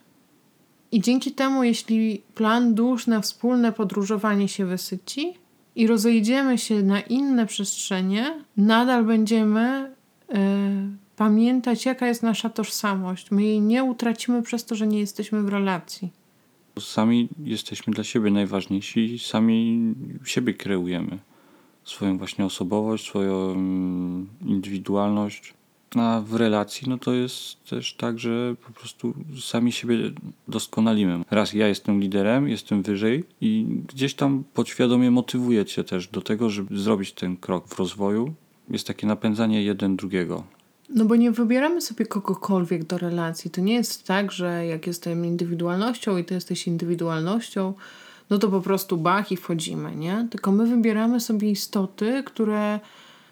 I 0.92 1.00
dzięki 1.00 1.32
temu, 1.32 1.64
jeśli 1.64 2.22
plan 2.34 2.74
dusz 2.74 3.06
na 3.06 3.20
wspólne 3.20 3.72
podróżowanie 3.72 4.48
się 4.48 4.66
wysyci 4.66 5.34
i 5.76 5.86
rozejdziemy 5.86 6.58
się 6.58 6.82
na 6.82 7.00
inne 7.00 7.46
przestrzenie, 7.46 8.44
nadal 8.56 9.04
będziemy 9.04 9.94
y, 10.30 10.34
pamiętać, 11.16 11.86
jaka 11.86 12.06
jest 12.06 12.22
nasza 12.22 12.50
tożsamość. 12.50 13.30
My 13.30 13.42
jej 13.42 13.60
nie 13.60 13.84
utracimy 13.84 14.42
przez 14.42 14.64
to, 14.64 14.74
że 14.74 14.86
nie 14.86 14.98
jesteśmy 14.98 15.42
w 15.42 15.48
relacji. 15.48 16.10
Sami 16.78 17.28
jesteśmy 17.44 17.92
dla 17.92 18.04
siebie 18.04 18.30
najważniejsi, 18.30 19.18
sami 19.18 19.94
siebie 20.24 20.54
kreujemy. 20.54 21.18
Swoją 21.84 22.18
właśnie 22.18 22.44
osobowość, 22.44 23.06
swoją 23.06 23.50
mm, 23.50 24.28
indywidualność. 24.40 25.54
A 25.96 26.20
w 26.20 26.34
relacji, 26.34 26.88
no 26.88 26.98
to 26.98 27.12
jest 27.12 27.64
też 27.70 27.94
tak, 27.94 28.18
że 28.18 28.54
po 28.66 28.72
prostu 28.72 29.14
sami 29.40 29.72
siebie 29.72 29.96
doskonalimy. 30.48 31.24
Raz 31.30 31.52
ja 31.52 31.68
jestem 31.68 32.00
liderem, 32.00 32.48
jestem 32.48 32.82
wyżej 32.82 33.24
i 33.40 33.66
gdzieś 33.88 34.14
tam 34.14 34.44
podświadomie 34.54 35.10
motywuję 35.10 35.64
cię 35.64 35.84
też 35.84 36.08
do 36.08 36.22
tego, 36.22 36.50
żeby 36.50 36.78
zrobić 36.78 37.12
ten 37.12 37.36
krok 37.36 37.68
w 37.68 37.78
rozwoju. 37.78 38.34
Jest 38.70 38.86
takie 38.86 39.06
napędzanie 39.06 39.62
jeden 39.62 39.96
drugiego. 39.96 40.44
No 40.88 41.04
bo 41.04 41.16
nie 41.16 41.30
wybieramy 41.30 41.80
sobie 41.80 42.06
kogokolwiek 42.06 42.84
do 42.84 42.98
relacji. 42.98 43.50
To 43.50 43.60
nie 43.60 43.74
jest 43.74 44.06
tak, 44.06 44.32
że 44.32 44.66
jak 44.66 44.86
jestem 44.86 45.24
indywidualnością 45.24 46.16
i 46.16 46.24
ty 46.24 46.34
jesteś 46.34 46.66
indywidualnością, 46.66 47.74
no 48.30 48.38
to 48.38 48.48
po 48.48 48.60
prostu 48.60 48.96
bach 48.96 49.32
i 49.32 49.36
wchodzimy, 49.36 49.96
nie? 49.96 50.28
Tylko 50.30 50.52
my 50.52 50.66
wybieramy 50.66 51.20
sobie 51.20 51.50
istoty, 51.50 52.22
które 52.26 52.80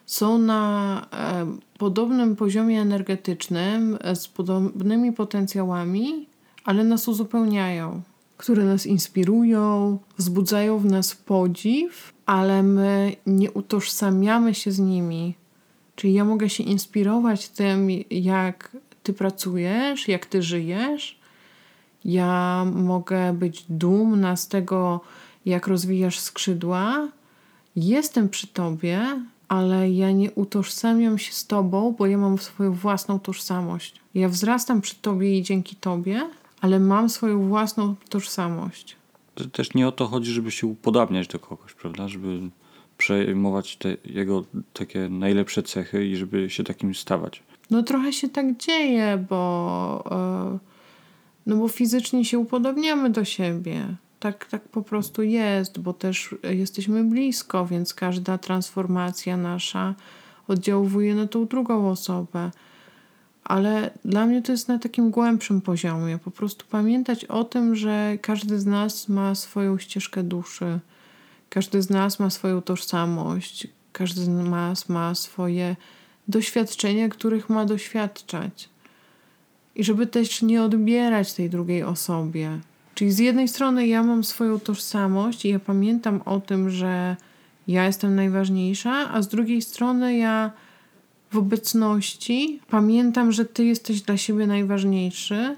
są 0.06 0.38
na 0.38 1.06
podobnym 1.78 2.36
poziomie 2.36 2.80
energetycznym, 2.80 3.98
e, 4.00 4.16
z 4.16 4.28
podobnymi 4.28 5.12
potencjałami, 5.12 6.26
ale 6.64 6.84
nas 6.84 7.08
uzupełniają, 7.08 8.02
które 8.36 8.64
nas 8.64 8.86
inspirują, 8.86 9.98
wzbudzają 10.18 10.78
w 10.78 10.84
nas 10.84 11.14
podziw, 11.14 12.12
ale 12.26 12.62
my 12.62 13.16
nie 13.26 13.50
utożsamiamy 13.50 14.54
się 14.54 14.72
z 14.72 14.78
nimi. 14.78 15.34
Czyli 15.96 16.14
ja 16.14 16.24
mogę 16.24 16.48
się 16.48 16.64
inspirować 16.64 17.48
tym, 17.48 17.88
jak 18.10 18.76
ty 19.02 19.12
pracujesz, 19.12 20.08
jak 20.08 20.26
ty 20.26 20.42
żyjesz. 20.42 21.18
Ja 22.04 22.64
mogę 22.74 23.32
być 23.32 23.64
dumna 23.68 24.36
z 24.36 24.48
tego, 24.48 25.00
jak 25.46 25.66
rozwijasz 25.66 26.18
skrzydła. 26.18 27.08
Jestem 27.76 28.28
przy 28.28 28.46
tobie, 28.46 29.00
ale 29.54 29.90
ja 29.90 30.12
nie 30.12 30.32
utożsamiam 30.32 31.18
się 31.18 31.32
z 31.32 31.46
tobą, 31.46 31.94
bo 31.98 32.06
ja 32.06 32.18
mam 32.18 32.38
swoją 32.38 32.72
własną 32.72 33.18
tożsamość. 33.18 33.94
Ja 34.14 34.28
wzrastam 34.28 34.80
przy 34.80 34.96
tobie 34.96 35.38
i 35.38 35.42
dzięki 35.42 35.76
tobie, 35.76 36.30
ale 36.60 36.80
mam 36.80 37.08
swoją 37.08 37.48
własną 37.48 37.94
tożsamość. 38.08 38.96
Też 39.52 39.74
nie 39.74 39.88
o 39.88 39.92
to 39.92 40.06
chodzi, 40.06 40.32
żeby 40.32 40.50
się 40.50 40.66
upodabniać 40.66 41.28
do 41.28 41.38
kogoś, 41.38 41.74
prawda? 41.74 42.08
Żeby 42.08 42.40
przejmować 42.98 43.76
te 43.76 43.96
jego 44.04 44.44
takie 44.72 45.08
najlepsze 45.08 45.62
cechy 45.62 46.06
i 46.06 46.16
żeby 46.16 46.50
się 46.50 46.64
takim 46.64 46.94
stawać. 46.94 47.42
No 47.70 47.82
trochę 47.82 48.12
się 48.12 48.28
tak 48.28 48.56
dzieje, 48.56 49.26
bo, 49.30 50.04
yy, 50.52 50.58
no 51.46 51.56
bo 51.56 51.68
fizycznie 51.68 52.24
się 52.24 52.38
upodobniamy 52.38 53.10
do 53.10 53.24
siebie. 53.24 53.96
Tak, 54.24 54.46
tak 54.46 54.68
po 54.68 54.82
prostu 54.82 55.22
jest, 55.22 55.78
bo 55.78 55.92
też 55.92 56.34
jesteśmy 56.42 57.04
blisko, 57.04 57.66
więc 57.66 57.94
każda 57.94 58.38
transformacja 58.38 59.37
nasza 59.37 59.94
oddziałuje 60.48 61.14
na 61.14 61.26
tą 61.26 61.46
drugą 61.46 61.90
osobę. 61.90 62.50
Ale 63.44 63.90
dla 64.04 64.26
mnie 64.26 64.42
to 64.42 64.52
jest 64.52 64.68
na 64.68 64.78
takim 64.78 65.10
głębszym 65.10 65.60
poziomie. 65.60 66.18
Po 66.18 66.30
prostu 66.30 66.64
pamiętać 66.70 67.24
o 67.24 67.44
tym, 67.44 67.76
że 67.76 68.18
każdy 68.22 68.60
z 68.60 68.66
nas 68.66 69.08
ma 69.08 69.34
swoją 69.34 69.78
ścieżkę 69.78 70.22
duszy 70.22 70.80
każdy 71.54 71.82
z 71.82 71.90
nas 71.90 72.18
ma 72.18 72.30
swoją 72.30 72.62
tożsamość, 72.62 73.68
każdy 73.92 74.20
z 74.20 74.28
nas 74.28 74.88
ma 74.88 75.14
swoje 75.14 75.76
doświadczenia, 76.28 77.08
których 77.08 77.50
ma 77.50 77.64
doświadczać. 77.64 78.68
I 79.74 79.84
żeby 79.84 80.06
też 80.06 80.42
nie 80.42 80.62
odbierać 80.62 81.32
tej 81.32 81.50
drugiej 81.50 81.82
osobie. 81.82 82.58
Czyli 82.94 83.12
z 83.12 83.18
jednej 83.18 83.48
strony 83.48 83.87
ja 83.87 84.02
mam 84.02 84.24
swoją 84.24 84.61
tożsamość 84.61 85.44
i 85.44 85.48
ja 85.48 85.59
pamiętam 85.59 86.20
o 86.24 86.40
tym, 86.40 86.70
że 86.70 87.16
ja 87.68 87.87
jestem 87.87 88.14
najważniejsza, 88.14 89.11
a 89.12 89.22
z 89.22 89.28
drugiej 89.28 89.62
strony 89.62 90.16
ja 90.16 90.50
w 91.33 91.38
obecności 91.38 92.61
pamiętam, 92.70 93.33
że 93.33 93.44
ty 93.44 93.64
jesteś 93.64 94.00
dla 94.02 94.16
siebie 94.16 94.46
najważniejszy 94.46 95.57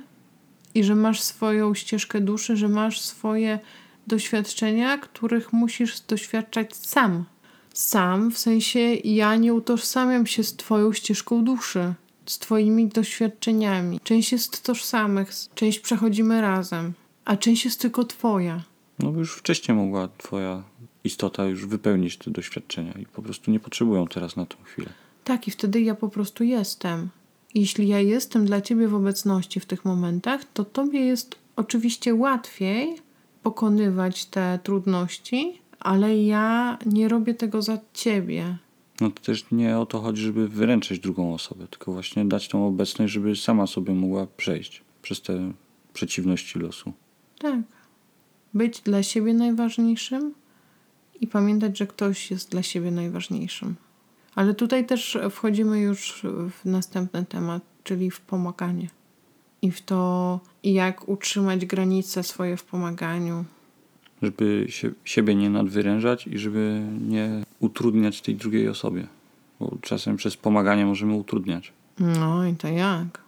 i 0.74 0.84
że 0.84 0.94
masz 0.94 1.20
swoją 1.20 1.74
ścieżkę 1.74 2.20
duszy, 2.20 2.56
że 2.56 2.68
masz 2.68 3.00
swoje 3.00 3.58
doświadczenia, 4.06 4.98
których 4.98 5.52
musisz 5.52 6.00
doświadczać 6.00 6.76
sam. 6.76 7.24
Sam, 7.74 8.30
w 8.30 8.38
sensie 8.38 8.80
ja 9.04 9.36
nie 9.36 9.54
utożsamiam 9.54 10.26
się 10.26 10.44
z 10.44 10.56
Twoją 10.56 10.92
ścieżką 10.92 11.44
duszy, 11.44 11.94
z 12.26 12.38
Twoimi 12.38 12.86
doświadczeniami. 12.86 14.00
Część 14.04 14.32
jest 14.32 14.62
tożsamych, 14.62 15.30
część 15.54 15.80
przechodzimy 15.80 16.40
razem, 16.40 16.92
a 17.26 17.36
część 17.36 17.64
jest 17.64 17.80
tylko 17.80 18.04
Twoja. 18.04 18.62
No 18.98 19.10
już 19.10 19.36
wcześniej 19.36 19.76
mogła 19.76 20.08
Twoja 20.18 20.62
istota 21.04 21.44
już 21.44 21.66
wypełnić 21.66 22.16
te 22.16 22.30
doświadczenia 22.30 22.92
i 22.92 23.06
po 23.06 23.22
prostu 23.22 23.50
nie 23.50 23.60
potrzebują 23.60 24.06
teraz 24.06 24.36
na 24.36 24.46
tą 24.46 24.56
chwilę. 24.64 24.88
Tak, 25.24 25.48
i 25.48 25.50
wtedy 25.50 25.80
ja 25.80 25.94
po 25.94 26.08
prostu 26.08 26.44
jestem. 26.44 27.08
Jeśli 27.54 27.88
ja 27.88 28.00
jestem 28.00 28.46
dla 28.46 28.60
Ciebie 28.60 28.88
w 28.88 28.94
obecności 28.94 29.60
w 29.60 29.66
tych 29.66 29.84
momentach, 29.84 30.44
to 30.54 30.64
Tobie 30.64 31.00
jest 31.00 31.34
oczywiście 31.56 32.14
łatwiej 32.14 32.96
pokonywać 33.42 34.24
te 34.24 34.58
trudności, 34.62 35.60
ale 35.80 36.22
ja 36.22 36.78
nie 36.86 37.08
robię 37.08 37.34
tego 37.34 37.62
za 37.62 37.78
ciebie. 37.94 38.56
No 39.00 39.10
to 39.10 39.22
też 39.22 39.44
nie 39.52 39.78
o 39.78 39.86
to 39.86 40.00
chodzi, 40.00 40.22
żeby 40.22 40.48
wyręczyć 40.48 40.98
drugą 40.98 41.34
osobę, 41.34 41.66
tylko 41.66 41.92
właśnie 41.92 42.24
dać 42.24 42.48
tą 42.48 42.66
obecność, 42.66 43.12
żeby 43.12 43.36
sama 43.36 43.66
sobie 43.66 43.94
mogła 43.94 44.26
przejść 44.36 44.82
przez 45.02 45.22
te 45.22 45.52
przeciwności 45.92 46.58
losu. 46.58 46.92
Tak. 47.38 47.60
Być 48.54 48.80
dla 48.80 49.02
siebie 49.02 49.34
najważniejszym 49.34 50.34
i 51.20 51.26
pamiętać, 51.26 51.78
że 51.78 51.86
ktoś 51.86 52.30
jest 52.30 52.50
dla 52.50 52.62
siebie 52.62 52.90
najważniejszym. 52.90 53.74
Ale 54.34 54.54
tutaj 54.54 54.86
też 54.86 55.18
wchodzimy 55.30 55.80
już 55.80 56.22
w 56.24 56.64
następny 56.64 57.24
temat, 57.24 57.62
czyli 57.84 58.10
w 58.10 58.20
pomaganie 58.20 58.88
i 59.62 59.70
w 59.70 59.82
to, 59.82 60.40
jak 60.64 61.08
utrzymać 61.08 61.66
granice 61.66 62.22
swoje 62.22 62.56
w 62.56 62.64
pomaganiu. 62.64 63.44
Żeby 64.22 64.66
się, 64.68 64.90
siebie 65.04 65.34
nie 65.34 65.50
nadwyrężać 65.50 66.26
i 66.26 66.38
żeby 66.38 66.82
nie 67.08 67.44
utrudniać 67.60 68.20
tej 68.20 68.34
drugiej 68.34 68.68
osobie. 68.68 69.06
Bo 69.60 69.76
czasem 69.80 70.16
przez 70.16 70.36
pomaganie 70.36 70.86
możemy 70.86 71.14
utrudniać. 71.14 71.72
No 71.98 72.46
i 72.46 72.54
to 72.54 72.68
jak? 72.68 73.25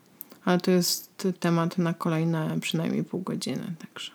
Ale 0.49 0.61
to 0.61 0.71
jest 0.71 1.29
temat 1.41 1.79
na 1.79 1.95
kolejne 1.95 2.61
przynajmniej 2.61 3.05
pół 3.05 3.21
godziny, 3.21 3.75
także 3.79 4.13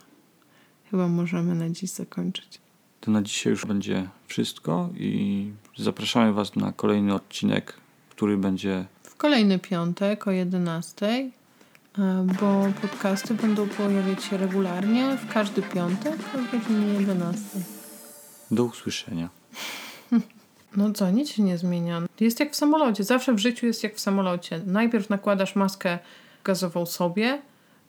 chyba 0.91 1.07
możemy 1.07 1.55
na 1.55 1.69
dziś 1.69 1.89
zakończyć. 1.89 2.59
To 3.01 3.11
na 3.11 3.21
dzisiaj 3.21 3.51
już 3.51 3.65
będzie 3.65 4.09
wszystko 4.27 4.89
i 4.97 5.51
zapraszamy 5.77 6.33
Was 6.33 6.55
na 6.55 6.71
kolejny 6.71 7.13
odcinek, 7.13 7.73
który 8.09 8.37
będzie 8.37 8.85
w 9.03 9.15
kolejny 9.15 9.59
piątek 9.59 10.27
o 10.27 10.31
11 10.31 11.05
e, 11.97 12.27
bo 12.39 12.67
podcasty 12.81 13.33
będą 13.33 13.67
pojawiać 13.67 14.23
się 14.23 14.37
regularnie 14.37 15.17
w 15.17 15.33
każdy 15.33 15.61
piątek 15.61 16.19
o 16.35 16.57
godzinie 16.57 16.93
11. 16.93 17.41
Do 18.51 18.63
usłyszenia. 18.63 19.29
No 20.77 20.91
co, 20.91 21.11
nic 21.11 21.29
się 21.29 21.43
nie 21.43 21.57
zmienia. 21.57 22.01
Jest 22.19 22.39
jak 22.39 22.51
w 22.51 22.55
samolocie. 22.55 23.03
Zawsze 23.03 23.33
w 23.33 23.39
życiu 23.39 23.65
jest 23.65 23.83
jak 23.83 23.95
w 23.95 23.99
samolocie. 23.99 24.61
Najpierw 24.65 25.09
nakładasz 25.09 25.55
maskę 25.55 25.99
gazową 26.43 26.85
sobie, 26.85 27.41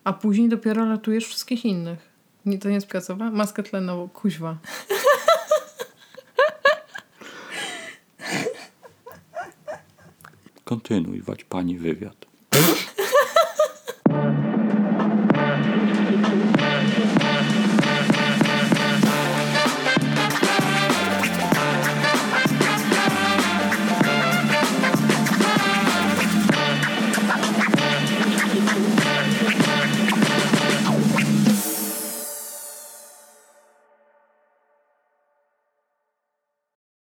a 0.04 0.12
później 0.12 0.48
dopiero 0.48 0.88
ratujesz 0.88 1.26
wszystkich 1.26 1.64
innych. 1.64 2.14
Nie, 2.46 2.58
to 2.58 2.68
nie 2.68 2.74
jest 2.74 2.88
gazowa? 2.88 3.30
Maskę 3.30 3.62
tlenową. 3.62 4.08
Kuźwa. 4.08 4.58
Kontynuować 10.64 11.44
pani 11.44 11.78
wywiad. 11.78 12.26